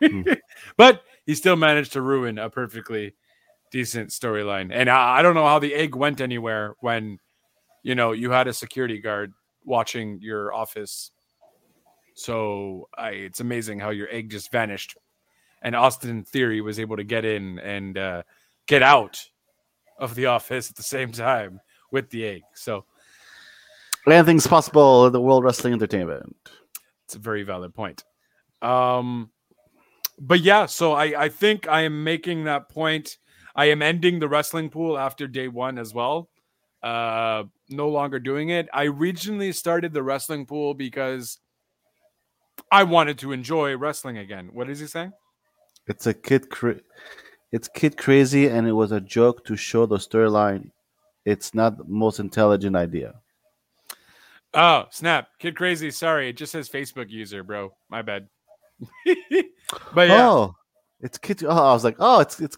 [0.00, 0.22] Hmm.
[0.76, 3.14] but he still managed to ruin a perfectly
[3.70, 4.70] decent storyline.
[4.72, 7.18] And I, I don't know how the egg went anywhere when
[7.82, 9.32] you know you had a security guard
[9.64, 11.10] watching your office.
[12.14, 14.96] So I, it's amazing how your egg just vanished
[15.62, 18.22] and Austin in theory was able to get in and uh,
[18.66, 19.24] get out
[19.98, 22.42] of the office at the same time with the egg.
[22.54, 22.84] So
[24.06, 26.36] Anything's possible in the World Wrestling Entertainment.
[27.12, 28.04] It's a very valid point.
[28.62, 29.30] Um,
[30.18, 33.18] but yeah, so I, I think I am making that point.
[33.54, 36.30] I am ending the wrestling pool after day one as well.
[36.82, 38.68] Uh, no longer doing it.
[38.72, 41.38] I originally started the wrestling pool because
[42.70, 44.48] I wanted to enjoy wrestling again.
[44.52, 45.12] What is he saying?
[45.86, 46.48] It's a kid.
[46.48, 46.80] Cra-
[47.52, 50.70] it's kid crazy, and it was a joke to show the storyline.
[51.26, 53.21] It's not the most intelligent idea.
[54.54, 55.28] Oh, snap.
[55.38, 55.90] Kid crazy.
[55.90, 56.28] Sorry.
[56.28, 57.72] It just says Facebook user, bro.
[57.88, 58.28] My bad.
[59.94, 60.28] but yeah.
[60.28, 60.54] Oh,
[61.00, 61.42] it's kid.
[61.44, 62.56] Oh, I was like, oh, it's it's.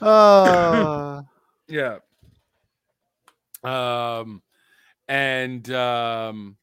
[0.00, 1.22] Oh,
[1.68, 1.98] Yeah.
[3.62, 4.42] Um
[5.08, 6.56] and um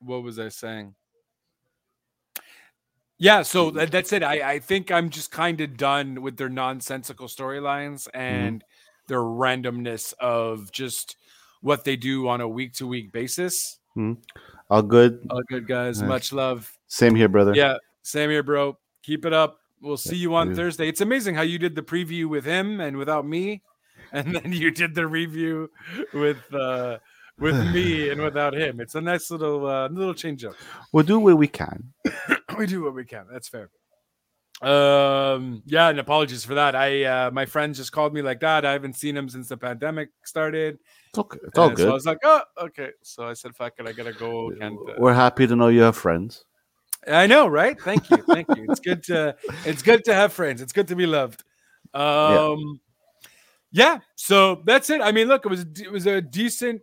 [0.00, 0.94] what was I saying?
[3.18, 4.22] Yeah, so that, that's it.
[4.22, 8.62] I, I think I'm just kind of done with their nonsensical storylines and
[9.08, 11.16] their randomness of just
[11.60, 13.78] what they do on a week to week basis.
[14.70, 15.26] all good.
[15.30, 16.72] All good guys, much love.
[16.86, 17.54] Same here, brother.
[17.54, 18.78] Yeah, same here, bro.
[19.02, 19.58] Keep it up.
[19.80, 20.54] We'll see you on.
[20.54, 20.88] Thursday.
[20.88, 23.62] It's amazing how you did the preview with him and without me,
[24.12, 25.70] and then you did the review
[26.12, 26.98] with uh
[27.38, 28.80] with me and without him.
[28.80, 30.54] It's a nice little uh, little change up.
[30.92, 31.92] We'll do what we can.
[32.58, 33.26] we do what we can.
[33.30, 33.70] That's fair.
[34.60, 36.74] Um yeah, and apologies for that.
[36.74, 38.64] I uh my friends just called me like that.
[38.64, 40.78] I haven't seen him since the pandemic started.
[41.10, 41.38] It's okay.
[41.44, 42.90] It's all And So I was like, oh, okay.
[43.02, 44.50] So I said, fuck it, I gotta go.
[44.60, 46.44] And uh, We're happy to know you have friends.
[47.06, 47.80] I know, right?
[47.80, 48.66] Thank you, thank you.
[48.68, 50.60] It's good to it's good to have friends.
[50.60, 51.44] It's good to be loved.
[51.94, 52.80] Um,
[53.70, 53.98] yeah.
[54.16, 55.00] So that's it.
[55.00, 56.82] I mean, look, it was it was a decent.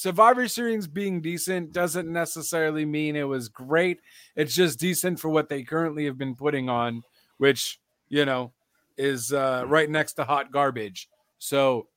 [0.00, 4.00] Survivor Series being decent doesn't necessarily mean it was great.
[4.34, 7.02] It's just decent for what they currently have been putting on,
[7.36, 8.52] which you know
[8.96, 11.06] is uh, right next to hot garbage.
[11.38, 11.88] So,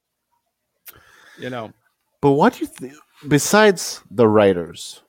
[1.40, 1.72] you know,
[2.20, 2.94] But what do you think?
[3.26, 5.02] Besides the writers,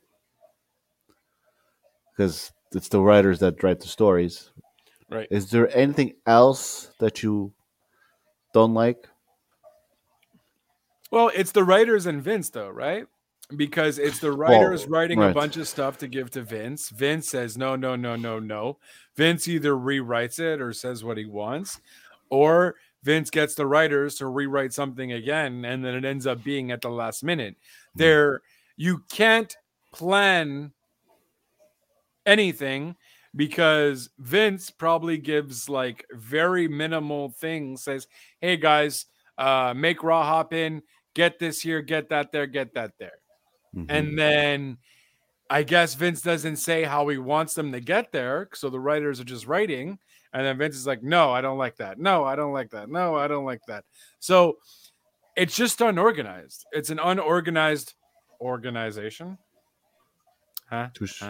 [2.12, 4.52] because it's the writers that write the stories.
[5.10, 5.26] right?
[5.32, 7.52] Is there anything else that you
[8.52, 9.08] don't like?
[11.14, 13.06] Well, it's the writers and Vince, though, right?
[13.54, 16.88] Because it's the writers Well, writing a bunch of stuff to give to Vince.
[16.88, 18.78] Vince says, no, no, no, no, no.
[19.14, 21.80] Vince either rewrites it or says what he wants,
[22.30, 22.74] or
[23.04, 26.80] Vince gets the writers to rewrite something again, and then it ends up being at
[26.80, 27.54] the last minute.
[27.94, 28.42] There,
[28.76, 29.56] you can't
[29.92, 30.72] plan
[32.26, 32.96] anything
[33.36, 38.08] because Vince probably gives like very minimal things, says,
[38.40, 39.06] hey guys,
[39.38, 40.82] uh, make Raw hop in,
[41.14, 43.18] get this here, get that there, get that there.
[43.74, 43.86] Mhm.
[43.88, 44.78] And then
[45.50, 48.48] I guess Vince doesn't say how he wants them to get there.
[48.54, 49.98] So the writers are just writing.
[50.32, 51.98] And then Vince is like, no, I don't like that.
[51.98, 52.88] No, I don't like that.
[52.88, 53.84] No, I don't like that.
[54.18, 54.58] So
[55.36, 56.66] it's just unorganized.
[56.72, 57.94] It's an unorganized
[58.40, 59.38] organization.
[60.68, 60.88] Huh?
[60.94, 61.22] Touche.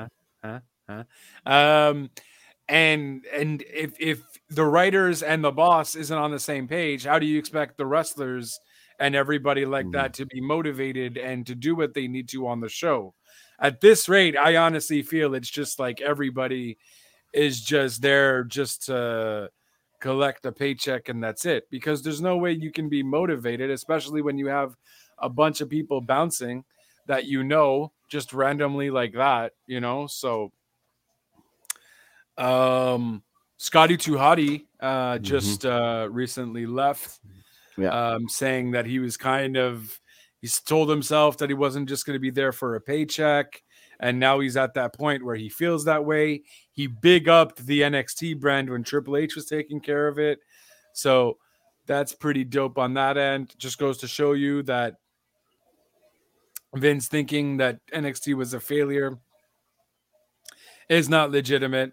[0.42, 0.60] Huh?
[0.88, 1.04] Huh?
[1.44, 2.10] Um,
[2.68, 7.18] and and if if the writers and the boss isn't on the same page, how
[7.18, 8.58] do you expect the wrestlers
[9.00, 9.92] and everybody like Mhm.
[9.92, 13.14] that to be motivated and to do what they need to on the show?
[13.58, 16.78] At this rate, I honestly feel it's just like everybody
[17.32, 19.50] is just there just to
[20.00, 24.20] collect a paycheck and that's it because there's no way you can be motivated especially
[24.20, 24.76] when you have
[25.18, 26.62] a bunch of people bouncing
[27.06, 30.52] that you know just randomly like that you know so
[32.36, 33.22] um
[33.56, 37.20] Scotty 2 Hotty uh just uh recently left
[37.76, 37.90] Yeah.
[37.90, 40.00] um saying that he was kind of
[40.40, 43.62] he's told himself that he wasn't just going to be there for a paycheck
[44.00, 46.42] and now he's at that point where he feels that way.
[46.72, 50.40] He big upped the nxt brand when triple h was taking care of it.
[50.92, 51.38] So
[51.86, 53.54] that's pretty dope on that end.
[53.58, 54.96] Just goes to show you that
[56.74, 59.16] vince thinking that nxt was a failure
[60.88, 61.92] is not legitimate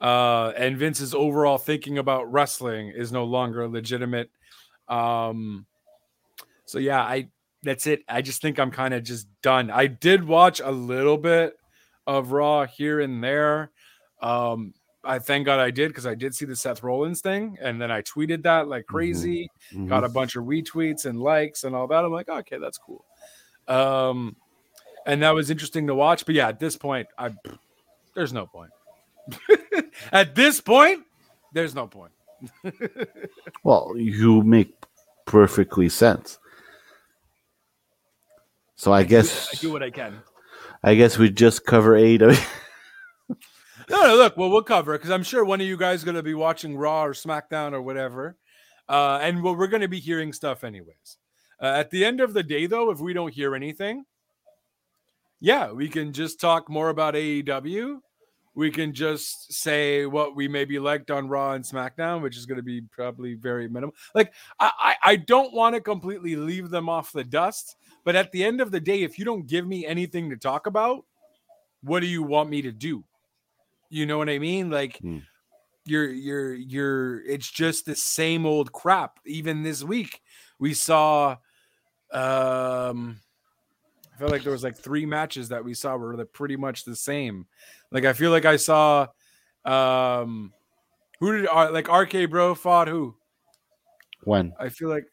[0.00, 4.30] uh and vince's overall thinking about wrestling is no longer legitimate
[4.92, 5.64] um
[6.66, 7.28] so yeah i
[7.64, 8.02] that's it.
[8.08, 9.70] I just think i'm kind of just done.
[9.70, 11.54] I did watch a little bit
[12.08, 13.70] of raw here and there.
[14.20, 14.74] Um
[15.04, 17.90] i thank god i did because i did see the seth rollins thing and then
[17.90, 19.88] i tweeted that like crazy Mhm.
[19.88, 22.04] got a bunch of retweets and likes and all that.
[22.04, 23.04] I'm like okay that's cool.
[23.68, 24.36] Um
[25.06, 27.30] and that was interesting to watch but yeah at this point i
[28.14, 28.70] there's no point.
[30.12, 31.04] At this point
[31.52, 32.12] there's no point.
[33.64, 34.74] Well, you make
[35.26, 36.38] perfectly sense.
[38.74, 40.22] So I guess i do what i can
[40.82, 42.36] I guess we just cover AEW.
[43.90, 46.04] No, no, look, well, we'll cover it because I'm sure one of you guys is
[46.04, 48.36] going to be watching Raw or SmackDown or whatever.
[48.88, 51.18] Uh, and well, we're going to be hearing stuff anyways.
[51.60, 54.04] Uh, at the end of the day, though, if we don't hear anything,
[55.40, 57.98] yeah, we can just talk more about AEW.
[58.54, 62.58] We can just say what we maybe liked on Raw and SmackDown, which is going
[62.58, 63.94] to be probably very minimal.
[64.14, 68.44] Like, I, I, don't want to completely leave them off the dust, but at the
[68.44, 71.06] end of the day, if you don't give me anything to talk about,
[71.82, 73.04] what do you want me to do?
[73.88, 74.70] You know what I mean?
[74.70, 75.18] Like Hmm.
[75.84, 79.18] you're you're you're it's just the same old crap.
[79.26, 80.20] Even this week,
[80.58, 81.36] we saw
[82.12, 83.20] um
[84.22, 86.94] I felt like there was like three matches that we saw were pretty much the
[86.94, 87.44] same.
[87.90, 89.08] Like I feel like I saw
[89.64, 90.52] um
[91.18, 93.16] who did uh, like RK Bro fought who?
[94.22, 94.52] when?
[94.60, 95.06] I feel like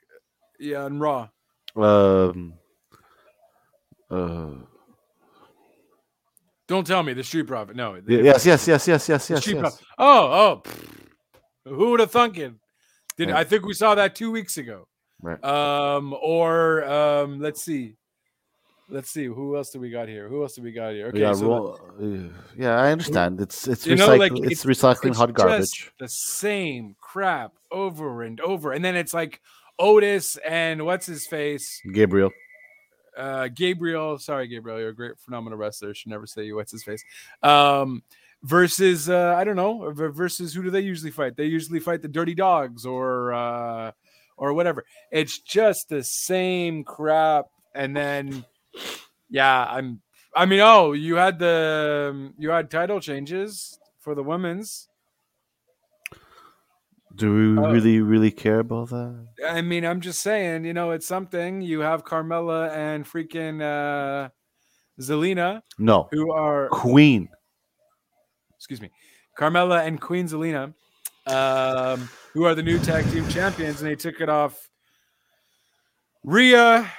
[0.60, 1.30] yeah, on Raw.
[1.76, 2.54] Um.
[4.12, 4.52] Uh.
[6.68, 7.76] Don't tell me the Street Profit.
[7.76, 8.00] No.
[8.00, 9.62] the- Yes, yes, yes, yes, yes, yes, Street yes.
[9.62, 9.86] Profit.
[9.98, 10.62] Oh, oh.
[10.64, 10.96] pfft.
[11.66, 12.54] Who would have thunk it?
[13.18, 13.40] Did Yeah.
[13.40, 14.88] I think we saw that two weeks ago?
[15.20, 15.44] Right.
[15.44, 17.96] Um, or um, let's see.
[18.92, 19.26] Let's see.
[19.26, 20.28] Who else do we got here?
[20.28, 21.08] Who else do we got here?
[21.08, 22.06] Okay, got so uh,
[22.58, 23.40] yeah, I understand.
[23.40, 24.20] It's it's You know, recycling.
[24.20, 25.92] like, it's, it's- recycling it's hot just garbage.
[26.00, 28.72] the same crap over and over.
[28.74, 29.42] And then it's like
[29.78, 31.82] Otis and what's his face?
[31.94, 32.32] Gabriel.
[33.16, 34.18] Uh Gabriel.
[34.18, 35.94] Sorry, Gabriel, you're a great phenomenal wrestler.
[35.94, 37.04] Should never say you what's his face.
[37.44, 38.02] Um
[38.44, 41.36] versus uh I don't know, versus who do they usually fight?
[41.38, 43.92] They usually fight the dirty dogs or uh
[44.38, 44.86] or whatever.
[45.12, 47.46] It's just the same crap.
[47.76, 48.46] And then
[49.30, 50.02] yeah, I'm
[50.36, 54.88] I mean, oh, you had the you had title changes for the women's.
[57.16, 57.72] Do we Oh.
[57.72, 59.28] really, really care about that?
[59.46, 61.62] I mean, I'm just saying, you know, it's something.
[61.62, 64.30] You have Carmella and freaking uh
[65.02, 66.08] Zelina, No.
[66.12, 67.30] who are Queen.
[68.56, 68.92] excuse me,
[69.38, 70.74] Carmella and Queen Zelina,
[71.26, 74.70] um, who are the new tag team champions, and they took it off
[76.24, 76.92] Rhea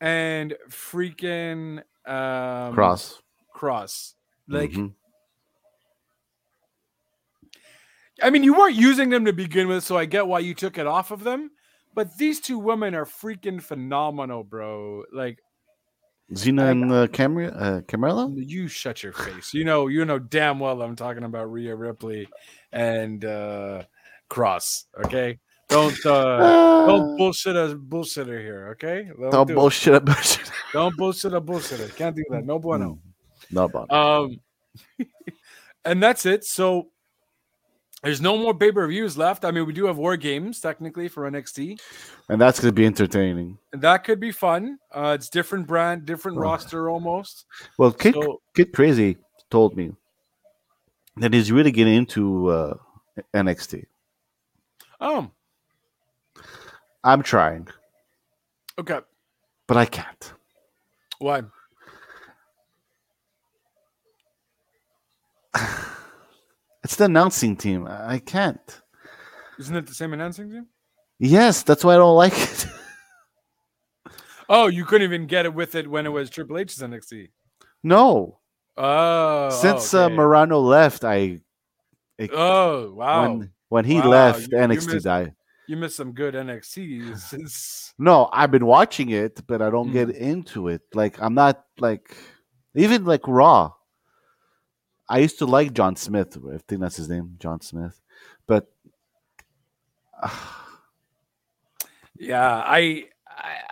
[0.00, 3.22] and freaking um Cross.
[3.52, 4.14] Cross.
[4.46, 4.94] Like, Mhm.
[8.22, 10.78] I mean, you weren't using them to begin with, so I get why you took
[10.78, 11.50] it off of them.
[11.94, 15.04] But these two women are freaking phenomenal, bro.
[15.12, 15.38] Like,
[16.32, 17.02] Xena and uh,
[17.56, 18.30] uh, Camarilla?
[18.34, 19.54] you shut your face.
[19.54, 22.28] You know, you know damn well I'm talking about Rhea Ripley
[22.70, 23.84] and uh
[24.28, 24.86] Cross.
[25.06, 25.38] Okay,
[25.68, 28.68] don't uh don't bullshit a bullshitter here.
[28.72, 29.56] Okay, don't, Don't do it.
[29.56, 30.50] bullshit bullshit.
[30.72, 31.94] don't bullshit a bullshitter.
[31.96, 32.44] Can't do that.
[32.46, 32.98] No bueno.
[33.50, 34.40] No about Um,
[35.84, 36.44] and that's it.
[36.44, 36.88] So
[38.02, 39.44] there's no more pay per views left.
[39.44, 41.78] I mean, we do have War Games technically for NXT.
[42.28, 43.58] and that's gonna be entertaining.
[43.72, 44.78] And that could be fun.
[44.94, 46.42] Uh, it's different brand, different Oh.
[46.42, 47.46] roster almost.
[47.78, 49.16] Well, Kid, So Kid Crazy
[49.50, 49.92] told me
[51.16, 52.74] that he's really getting into uh,
[53.34, 53.84] NXT.
[55.00, 55.32] um,
[57.08, 57.66] I'm trying,
[58.78, 59.00] okay.
[59.66, 60.32] but I can't.
[61.18, 61.42] Why?
[66.84, 67.86] It's the announcing team.
[67.88, 68.80] I can't.
[69.58, 70.66] Isn't it the same announcing team?
[71.18, 72.66] Yes, that's why I don't like it.
[74.50, 77.28] Oh, you couldn't even get it with it when it was Triple H's NXT.
[77.82, 78.38] no,
[78.78, 80.14] Oh, since uh, okay.
[80.14, 81.40] Morano left, I
[82.32, 85.34] oh wow, when when he Wow, left, you- you NXT missed- died.
[85.68, 87.16] You missed some good NXT.
[87.18, 89.92] since- No, I've been watching it, but I don't Mm.
[89.92, 90.82] get into it.
[90.94, 92.16] Like I'm not like
[92.74, 93.72] even like Raw.
[95.08, 96.36] I used to like John Smith.
[96.36, 98.00] I think that's his name, John Smith.
[98.46, 98.66] But
[102.18, 103.04] yeah, I,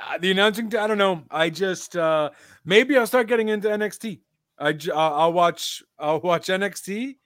[0.08, 0.74] I the announcing.
[0.76, 1.22] I don't know.
[1.30, 2.30] I just uh
[2.64, 4.20] maybe I'll start getting into NXT.
[4.58, 7.16] I I'll watch I'll watch NXT,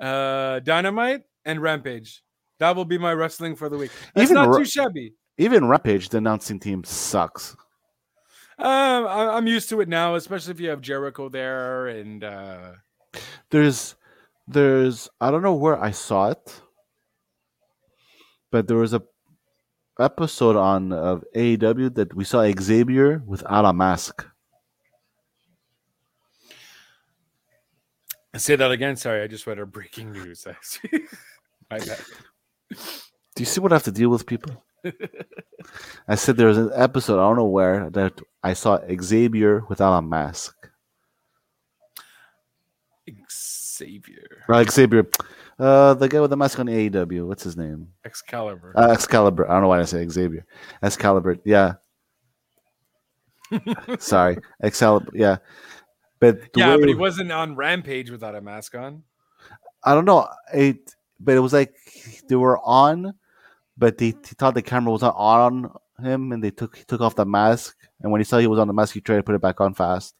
[0.00, 2.22] uh, Dynamite, and Rampage.
[2.58, 3.90] That will be my wrestling for the week.
[4.16, 5.12] Even not Ra- too shabby.
[5.38, 7.56] even Rampage, the announcing team sucks.
[8.58, 12.24] Um, I, I'm used to it now, especially if you have Jericho there and.
[12.24, 12.72] uh
[13.50, 13.94] There's
[14.48, 16.62] there's I don't know where I saw it,
[18.50, 19.02] but there was a
[20.00, 24.24] episode on of AEW that we saw Xavier without a mask.
[28.36, 28.96] Say that again.
[28.96, 30.46] Sorry, I just read a breaking news.
[31.70, 32.00] My bad.
[32.70, 34.62] Do you see what I have to deal with, people?
[36.08, 39.96] I said there was an episode, I don't know where, that I saw Xavier without
[39.98, 40.54] a mask.
[43.30, 45.06] Xavier Right, Xavier,
[45.58, 47.88] uh, the guy with the mask on AEW, what's his name?
[48.04, 48.72] Excalibur.
[48.74, 49.48] Uh, Excalibur.
[49.48, 50.46] I don't know why I say Xavier.
[50.82, 51.74] Excalibur, yeah.
[53.98, 55.36] Sorry, Excalibur, yeah.
[56.18, 59.02] But Yeah, way- but he wasn't on Rampage without a mask on.
[59.84, 60.26] I don't know.
[60.52, 61.74] It, but it was like
[62.28, 63.14] they were on,
[63.76, 65.70] but they, he thought the camera was not on
[66.02, 67.76] him, and they took he took off the mask.
[68.00, 69.60] And when he saw he was on the mask, he tried to put it back
[69.60, 70.14] on fast.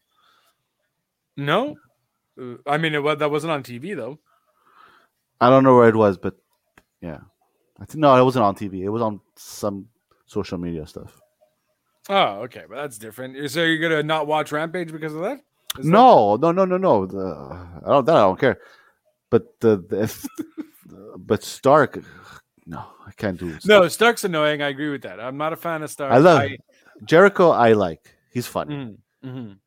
[1.36, 1.76] No,
[2.40, 4.18] Uh, I mean it was that wasn't on TV though.
[5.40, 6.34] I don't know where it was, but
[7.00, 7.20] yeah,
[7.80, 8.80] I think no, it wasn't on TV.
[8.82, 9.88] It was on some
[10.26, 11.20] social media stuff.
[12.08, 13.50] Oh, okay, but that's different.
[13.50, 15.40] So you're gonna not watch Rampage because of that?
[15.78, 17.06] Is that- No, no, no, no, no.
[17.06, 17.18] The,
[17.84, 18.06] I don't.
[18.06, 18.58] That I don't care.
[19.28, 20.24] But the, the if,
[21.18, 22.02] but Stark,
[22.66, 23.58] no, I can't do.
[23.60, 23.64] Stark.
[23.66, 23.88] no.
[23.88, 24.62] Stark's annoying.
[24.62, 25.20] I agree with that.
[25.20, 26.12] I'm not a fan of Stark.
[26.12, 26.50] I love
[27.04, 27.50] Jericho.
[27.50, 28.16] I like.
[28.30, 28.74] He's funny.
[28.74, 29.58] Mhm, mhm.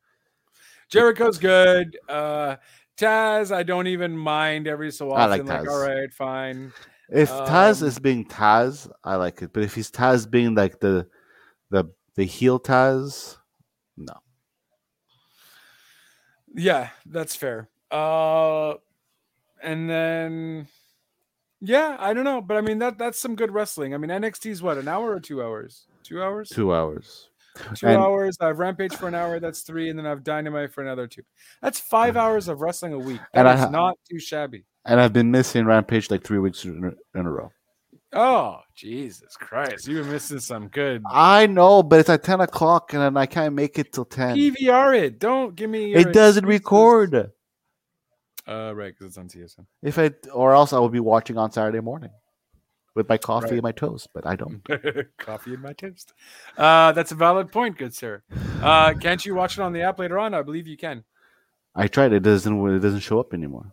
[0.88, 1.98] Jericho's good.
[2.08, 2.56] Uh,
[2.96, 5.22] Taz, I don't even mind every so often.
[5.22, 6.72] I like like all right, fine.
[7.08, 9.52] If Taz Um, is being Taz, I like it.
[9.52, 11.08] But if he's Taz being like the
[11.70, 13.38] the the heel Taz,
[13.96, 14.14] no.
[16.54, 17.68] Yeah, that's fair.
[17.90, 18.74] Uh,
[19.62, 20.68] and then,
[21.60, 23.94] yeah, I don't know, but I mean that that's some good wrestling.
[23.94, 25.86] I mean NXT's what an hour or two hours?
[26.02, 26.48] Two hours.
[26.48, 27.28] Two hours.
[27.74, 28.36] Two And- hours.
[28.40, 29.40] I have Rampage for an hour.
[29.40, 31.22] That's three, and then I have Dynamite for another two.
[31.62, 32.20] That's five mm.
[32.20, 33.20] hours of wrestling a week.
[33.34, 34.64] And That I is ha- not too shabby.
[34.84, 37.52] And I've been missing Rampage like three weeks in a, row.
[38.12, 39.86] Oh Jesus Christ!
[39.86, 41.02] You've been missing some good.
[41.08, 44.36] I know, but it's at ten o'clock, and then I can't make it till ten.
[44.36, 45.20] PVR it.
[45.20, 45.94] Don't give me.
[45.94, 46.60] It doesn't excuses.
[46.60, 47.30] record.
[48.50, 49.64] Uh, right, because it's on TSN.
[49.82, 52.10] If I or else I will be watching on Saturday morning
[52.96, 53.52] with my coffee Right.
[53.54, 54.08] and my toast.
[54.12, 54.60] But I don't.
[55.18, 56.12] Coffee in my toast.
[56.58, 58.22] Uh, that's a valid point, good sir.
[58.60, 60.34] Uh, can't you watch it on the app later on?
[60.34, 61.04] I believe you can.
[61.76, 62.12] I tried.
[62.12, 62.66] It doesn't.
[62.74, 63.72] It doesn't show up anymore.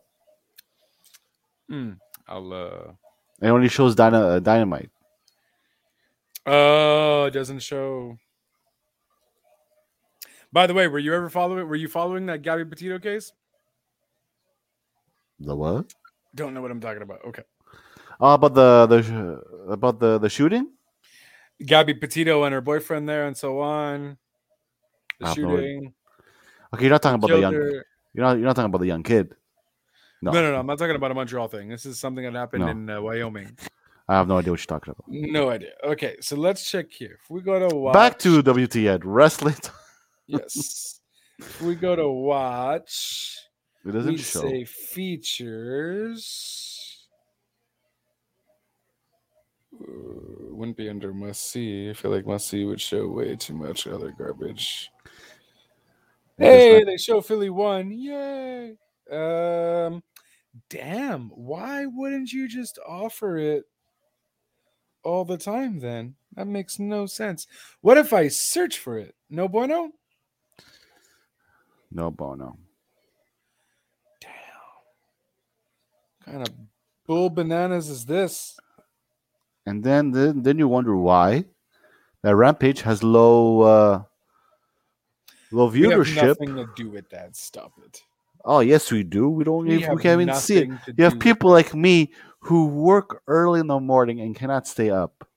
[1.67, 1.93] Hmm.
[2.27, 2.53] I'll.
[2.53, 2.91] uh
[3.41, 4.91] It only shows dyna, uh, dynamite.
[6.45, 8.17] Oh, it doesn't show.
[10.53, 11.67] By the way, were you ever following?
[11.67, 13.33] Were you following that Gabby Petito case?
[15.39, 15.93] The what?
[16.35, 17.19] Don't know what I'm talking about.
[17.25, 17.43] Okay,
[18.19, 20.71] Oh, about the the about the the shooting.
[21.65, 24.17] Gabby Petito and her boyfriend there, and so on.
[25.19, 25.93] The no shooting.
[26.73, 27.53] Okay, you're not talking about the killed young.
[27.53, 28.37] You're not.
[28.37, 29.35] You're not talking about the young kid.
[30.21, 30.59] No, No, no, no.
[30.59, 31.69] I'm not talking about a Montreal thing.
[31.69, 32.69] This is something that happened No.
[32.71, 33.55] in uh, Wyoming.
[34.09, 35.05] I have no idea what you're talking about.
[35.07, 35.71] No idea.
[35.83, 37.19] Okay, so let's check here.
[37.23, 39.55] If we go to watch, Back to WTN wrestling.
[40.27, 41.01] yes.
[41.37, 43.37] if we go to watch,
[43.87, 44.41] It doesn't we show.
[44.41, 45.87] say features.
[49.73, 49.85] Uh,
[50.51, 51.89] wouldn't be under must see.
[51.89, 54.89] I feel like must see would show way too much other garbage.
[56.37, 57.91] Hey, they show Philly one.
[57.91, 58.75] Yay.
[59.09, 60.03] Um
[60.69, 63.63] damn, why wouldn't you just offer it
[65.03, 66.15] all the time then?
[66.35, 67.47] That makes no sense.
[67.79, 69.15] What if I search for it?
[69.29, 69.91] No bueno?
[71.89, 72.57] No bono.
[76.27, 76.53] Kind of
[77.05, 78.57] bull bananas is this?
[79.65, 81.45] And then, then then you wonder why
[82.23, 84.03] that Rampage has low uh
[85.51, 86.27] low We have viewership.
[86.39, 87.35] nothing to do with that.
[87.35, 88.01] Stop it.
[88.45, 89.29] Oh yes, we do.
[89.29, 89.65] We don't.
[89.65, 90.69] We even, we can't even see it.
[90.97, 95.27] You have people like me who work early in the morning and cannot stay up.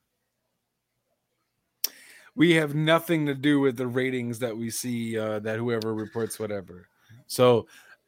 [2.34, 6.38] we have nothing to do with the ratings that we see uh, that whoever reports
[6.38, 6.88] whatever
[7.26, 7.66] so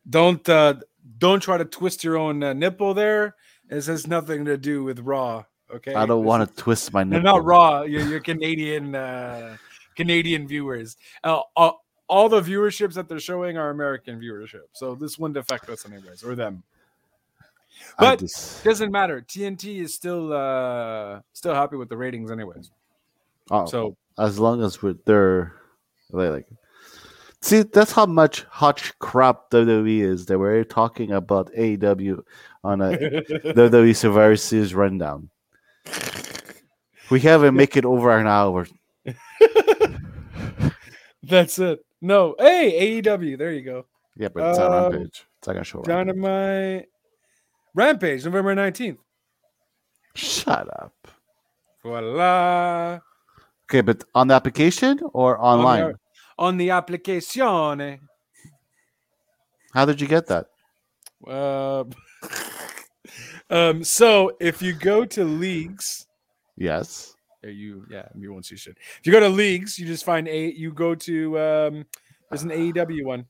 [0.09, 0.75] don't uh,
[1.19, 3.37] don't try to twist your own uh, nipple there.
[3.69, 5.45] This has nothing to do with raw
[5.75, 5.95] okay?
[5.95, 7.33] I don't want to twist my no, nipple.
[7.39, 7.83] not raw.
[7.83, 9.57] You're, you're canadian uh,
[9.97, 10.97] canadian viewers.
[11.25, 14.69] Uh, all, all the viewerships that they're showing are american viewership.
[14.73, 16.63] So this wouldn't affect us anyways or them.
[17.99, 19.25] But- just- doesn't matter.
[19.27, 22.71] Tnt is still uh still happy with the ratings anyways.
[23.51, 25.55] Oh, so as long as we're they're
[26.11, 26.47] like
[27.43, 32.23] see that's how much hot crap WWE is that we're talking about AEW
[32.65, 35.29] on a WWE Survivor Series rundown.
[37.11, 38.67] We haven't make it over an hour.
[41.23, 41.85] That's it.
[42.01, 43.39] No, hey AEW.
[43.39, 43.87] There you go.
[44.17, 45.25] Yeah, but it's on Um, Rampage.
[45.39, 46.07] It's not gonna show Rampage.
[46.15, 46.89] Dynamite
[47.75, 48.99] Rampage, November nineteenth.
[50.15, 50.93] Shut up.
[51.83, 53.01] Voila.
[53.65, 55.95] Okay, but on the application or online?
[56.39, 58.01] On the, application.
[59.75, 60.47] How did you get that?
[61.27, 61.85] Uh,
[63.51, 63.85] um.
[63.85, 66.07] So if you go to leagues,
[66.57, 67.15] Yes.
[67.45, 68.77] Are you yeah, you once you should.
[68.79, 71.85] If you go to leagues, you just find a you go to um
[72.31, 73.27] there's an AEW one.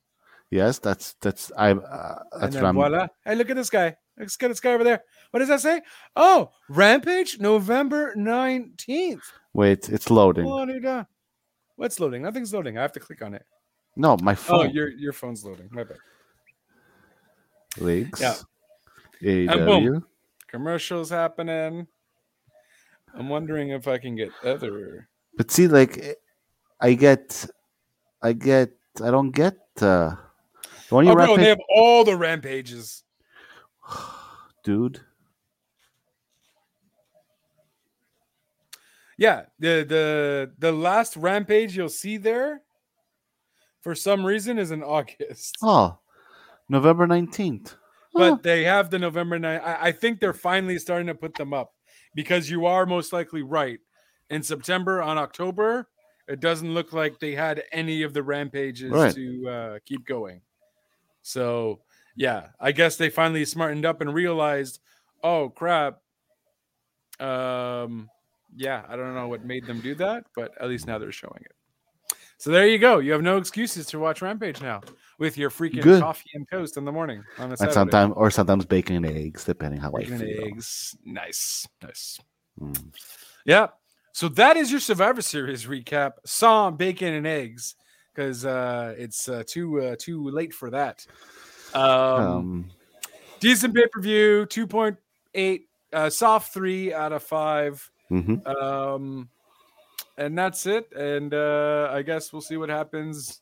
[0.50, 1.70] Yes, that's that's I.
[1.72, 2.74] Uh, And that's I'm.
[2.74, 3.08] voila.
[3.24, 3.96] Hey, look at this guy.
[4.18, 5.02] Let's get this guy over there.
[5.30, 5.80] What does that say?
[6.14, 9.22] Oh, Rampage, November 19th.
[9.54, 10.44] Wait, it's loading.
[11.76, 12.22] What What's loading?
[12.22, 12.78] Nothing's loading.
[12.78, 13.44] I have to click on it.
[13.96, 14.66] No, my phone.
[14.66, 15.68] Oh, your your phone's loading.
[15.70, 15.98] My bad.
[17.78, 18.20] Leagues.
[18.20, 18.34] Yeah.
[19.22, 20.02] AEW.
[20.48, 21.86] Commercials happening.
[23.14, 25.08] I'm wondering if I can get other.
[25.36, 26.14] But see, like, eh,
[26.80, 27.46] I get,
[28.22, 28.70] I get,
[29.02, 29.56] I don't get.
[29.80, 30.16] uh
[30.88, 33.04] the only Oh, bro, they have all the rampages.
[34.64, 35.00] dude.
[39.22, 42.62] Yeah, the the the last rampage you'll see there,
[43.80, 45.58] for some reason, is in August.
[45.62, 45.96] Oh,
[46.68, 47.76] November nineteenth.
[48.12, 49.62] but they have the November 9th.
[49.64, 51.72] I, I think they're finally starting to put them up
[52.16, 53.78] because you are most likely right.
[54.28, 55.88] In September, on October,
[56.26, 59.14] it doesn't look like they had any of the rampages Right.
[59.14, 60.40] to uh, keep going.
[61.22, 61.80] So,
[62.16, 64.80] yeah, I guess they finally smartened up and realized,
[65.22, 66.00] oh crap.
[67.20, 68.08] Um,
[68.54, 71.42] yeah, I don't know what made them do that, but at least now they're showing
[71.44, 71.52] it.
[72.38, 72.98] So there you go.
[72.98, 74.80] You have no excuses to watch Rampage now
[75.18, 76.02] with your freaking Good.
[76.02, 79.44] coffee and toast in the morning on a and sometimes, or sometimes bacon and eggs,
[79.44, 80.44] depending how Bacon I and feel.
[80.46, 80.96] eggs.
[81.04, 81.68] Nice.
[81.82, 82.18] Nice.
[82.60, 82.92] Mm.
[83.44, 83.68] Yeah.
[84.12, 86.14] So that is your Survivor Series recap.
[86.26, 87.76] Some bacon and eggs
[88.12, 91.06] because uh, it's uh, too uh, too late for that.
[91.74, 92.70] Um, Um,
[93.38, 94.46] decent pay per view.
[94.46, 94.96] Two point
[95.34, 95.68] eight.
[95.92, 97.88] Uh, soft three out of five.
[98.12, 98.46] Mhm.
[98.46, 99.28] Um,
[100.16, 100.92] and that's it.
[100.92, 103.40] And uh, I guess we'll see what happens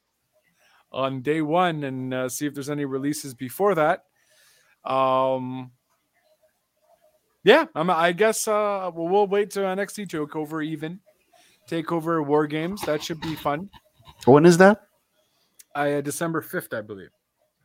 [0.93, 4.05] on day one and uh, see if there's any releases before that.
[4.85, 5.73] Um,
[7.43, 11.01] yeah, I'm, I guess uh, we'll, we'll wait to NXT Takeover even
[11.69, 12.83] Takeover War Games.
[12.83, 13.71] That should be fun.
[14.25, 14.83] When is that?
[15.75, 17.11] I uh, December fifth, I believe.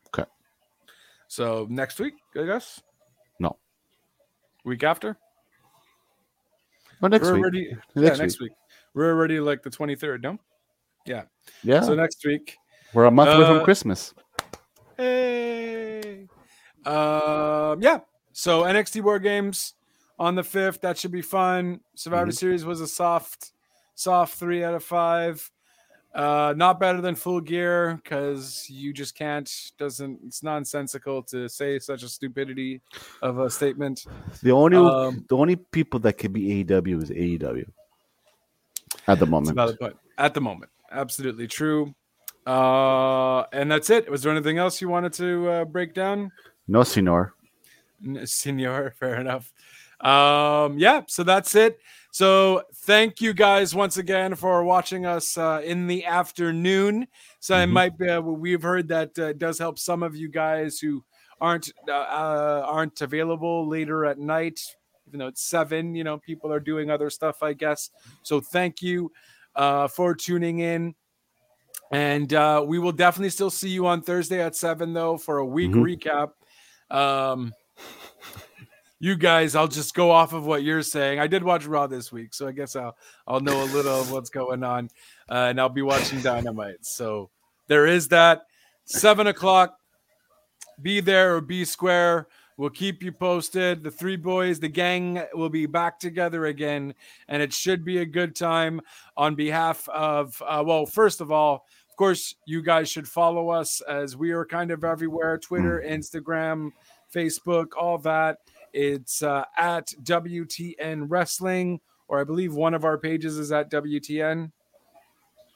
[0.08, 0.30] Okay.
[1.28, 2.82] So next week, I guess.
[3.40, 3.58] No.
[4.64, 5.18] Week after.
[7.02, 7.42] Oh, next We're week.
[7.42, 8.52] already Next yeah, next week.
[8.94, 10.38] We're already like the 23rd, no?
[11.06, 11.24] Yeah.
[11.64, 12.56] Yeah, So next week.
[12.94, 14.14] we're a month away uh, from Christmas.
[14.98, 16.28] Hey.
[16.86, 18.00] Um, yeah.
[18.34, 19.74] So NXT War Games
[20.18, 20.82] on the 5th.
[20.82, 21.82] That should be fun.
[21.96, 22.38] Survivor Mhm.
[22.38, 23.52] Series was a soft,
[23.96, 25.50] soft three out of five.
[26.16, 31.78] Uh, not better than full gear because you just can't doesn't it's nonsensical to say
[31.78, 32.80] such a stupidity
[33.22, 34.06] of a statement.
[34.42, 37.66] The only um, the only people that can be AEW is AEW
[39.08, 39.52] at the moment.
[39.52, 39.98] a valid point.
[40.18, 40.72] At the moment.
[40.90, 41.94] Absolutely true.
[42.48, 44.10] Uh, and that's it.
[44.10, 46.32] Was there anything else you wanted to uh, break down?
[46.68, 47.34] No, Senor.
[48.06, 49.52] N- Senor, fair enough.
[50.02, 51.80] Um, yeah, so that's it.
[52.16, 57.10] So thank you guys once again for watching us uh, in the afternoon.
[57.42, 57.72] So it Mhm.
[57.74, 61.04] might be uh, we've heard that uh, it does help some of you guys who
[61.42, 64.62] aren't uh, uh, aren't available later at night.
[65.10, 67.90] Even though it's seven, you know, people are doing other stuff, I guess.
[68.24, 69.12] So thank you
[69.54, 70.96] uh, for tuning in.
[71.92, 75.46] And uh, we will definitely still see you on Thursday at seven, though, for a
[75.46, 76.00] week Mhm.
[76.00, 76.32] recap.
[76.90, 77.52] Um,
[79.06, 81.20] you guys, I'll just go off of what you're saying.
[81.20, 82.98] I did watch Raw this week, so I guess I'll
[83.28, 84.90] I'll know a little of what's going on,
[85.30, 86.84] uh, and I'll be watching Dynamite.
[86.84, 87.30] So
[87.68, 88.48] there is that.
[88.86, 89.78] Seven o'clock.
[90.82, 92.28] Be there or be square.
[92.58, 93.84] We'll keep you posted.
[93.84, 96.96] The three boys, the gang, will be back together again,
[97.28, 98.82] and it should be a good time.
[99.16, 103.82] On behalf of, uh, well, first of all, of course, you guys should follow us
[103.82, 106.72] as we are kind of everywhere: Twitter, Instagram,
[107.14, 108.40] Facebook, all that.
[108.76, 114.52] It's uh, at WTN Wrestling, or I believe one of our pages is at WTN.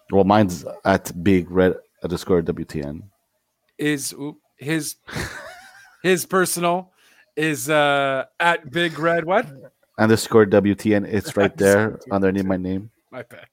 [0.09, 3.03] Well, mine's at Big Red underscore WTN.
[3.77, 4.15] Is
[4.55, 4.95] his
[6.01, 6.93] his personal
[7.35, 9.25] is uh, at Big Red.
[9.25, 9.47] What?
[9.97, 11.05] Underscore WTN.
[11.05, 12.89] It's right there underneath my name.
[13.11, 13.47] My bad.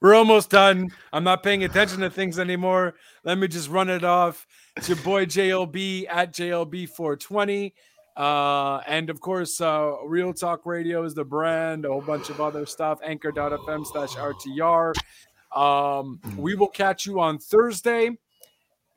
[0.00, 0.92] We're almost done.
[1.12, 2.94] I'm not paying attention to things anymore.
[3.24, 4.46] Let me just run it off.
[4.76, 7.72] It's your boy JLB at JLB420.
[8.18, 12.40] Uh, and of course, uh, Real Talk Radio is the brand, a whole bunch of
[12.40, 12.98] other stuff.
[13.04, 14.92] Anchor.fm slash RTR.
[15.56, 18.18] Um, we will catch you on Thursday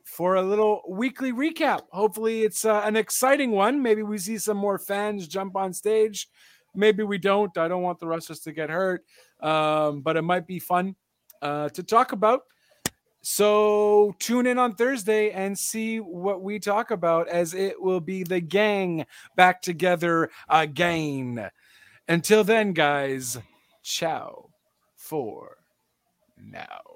[0.04, 1.82] for a little weekly recap.
[1.92, 3.84] Hopefully, it's uh, an exciting one.
[3.84, 6.28] Maybe we see some more fans jump on stage.
[6.74, 7.56] Maybe we don't.
[7.60, 9.06] I don't want the wrestlers to get hurt,
[9.40, 10.96] um, but it might be fun
[11.44, 12.42] uh, to talk about.
[13.22, 18.24] So tune in on Thursday and see what we talk about, as it will be
[18.24, 19.06] the gang
[19.36, 21.50] back together again.
[22.08, 23.38] Until then, guys,
[23.84, 24.50] ciao
[24.96, 25.58] for
[26.38, 26.91] now.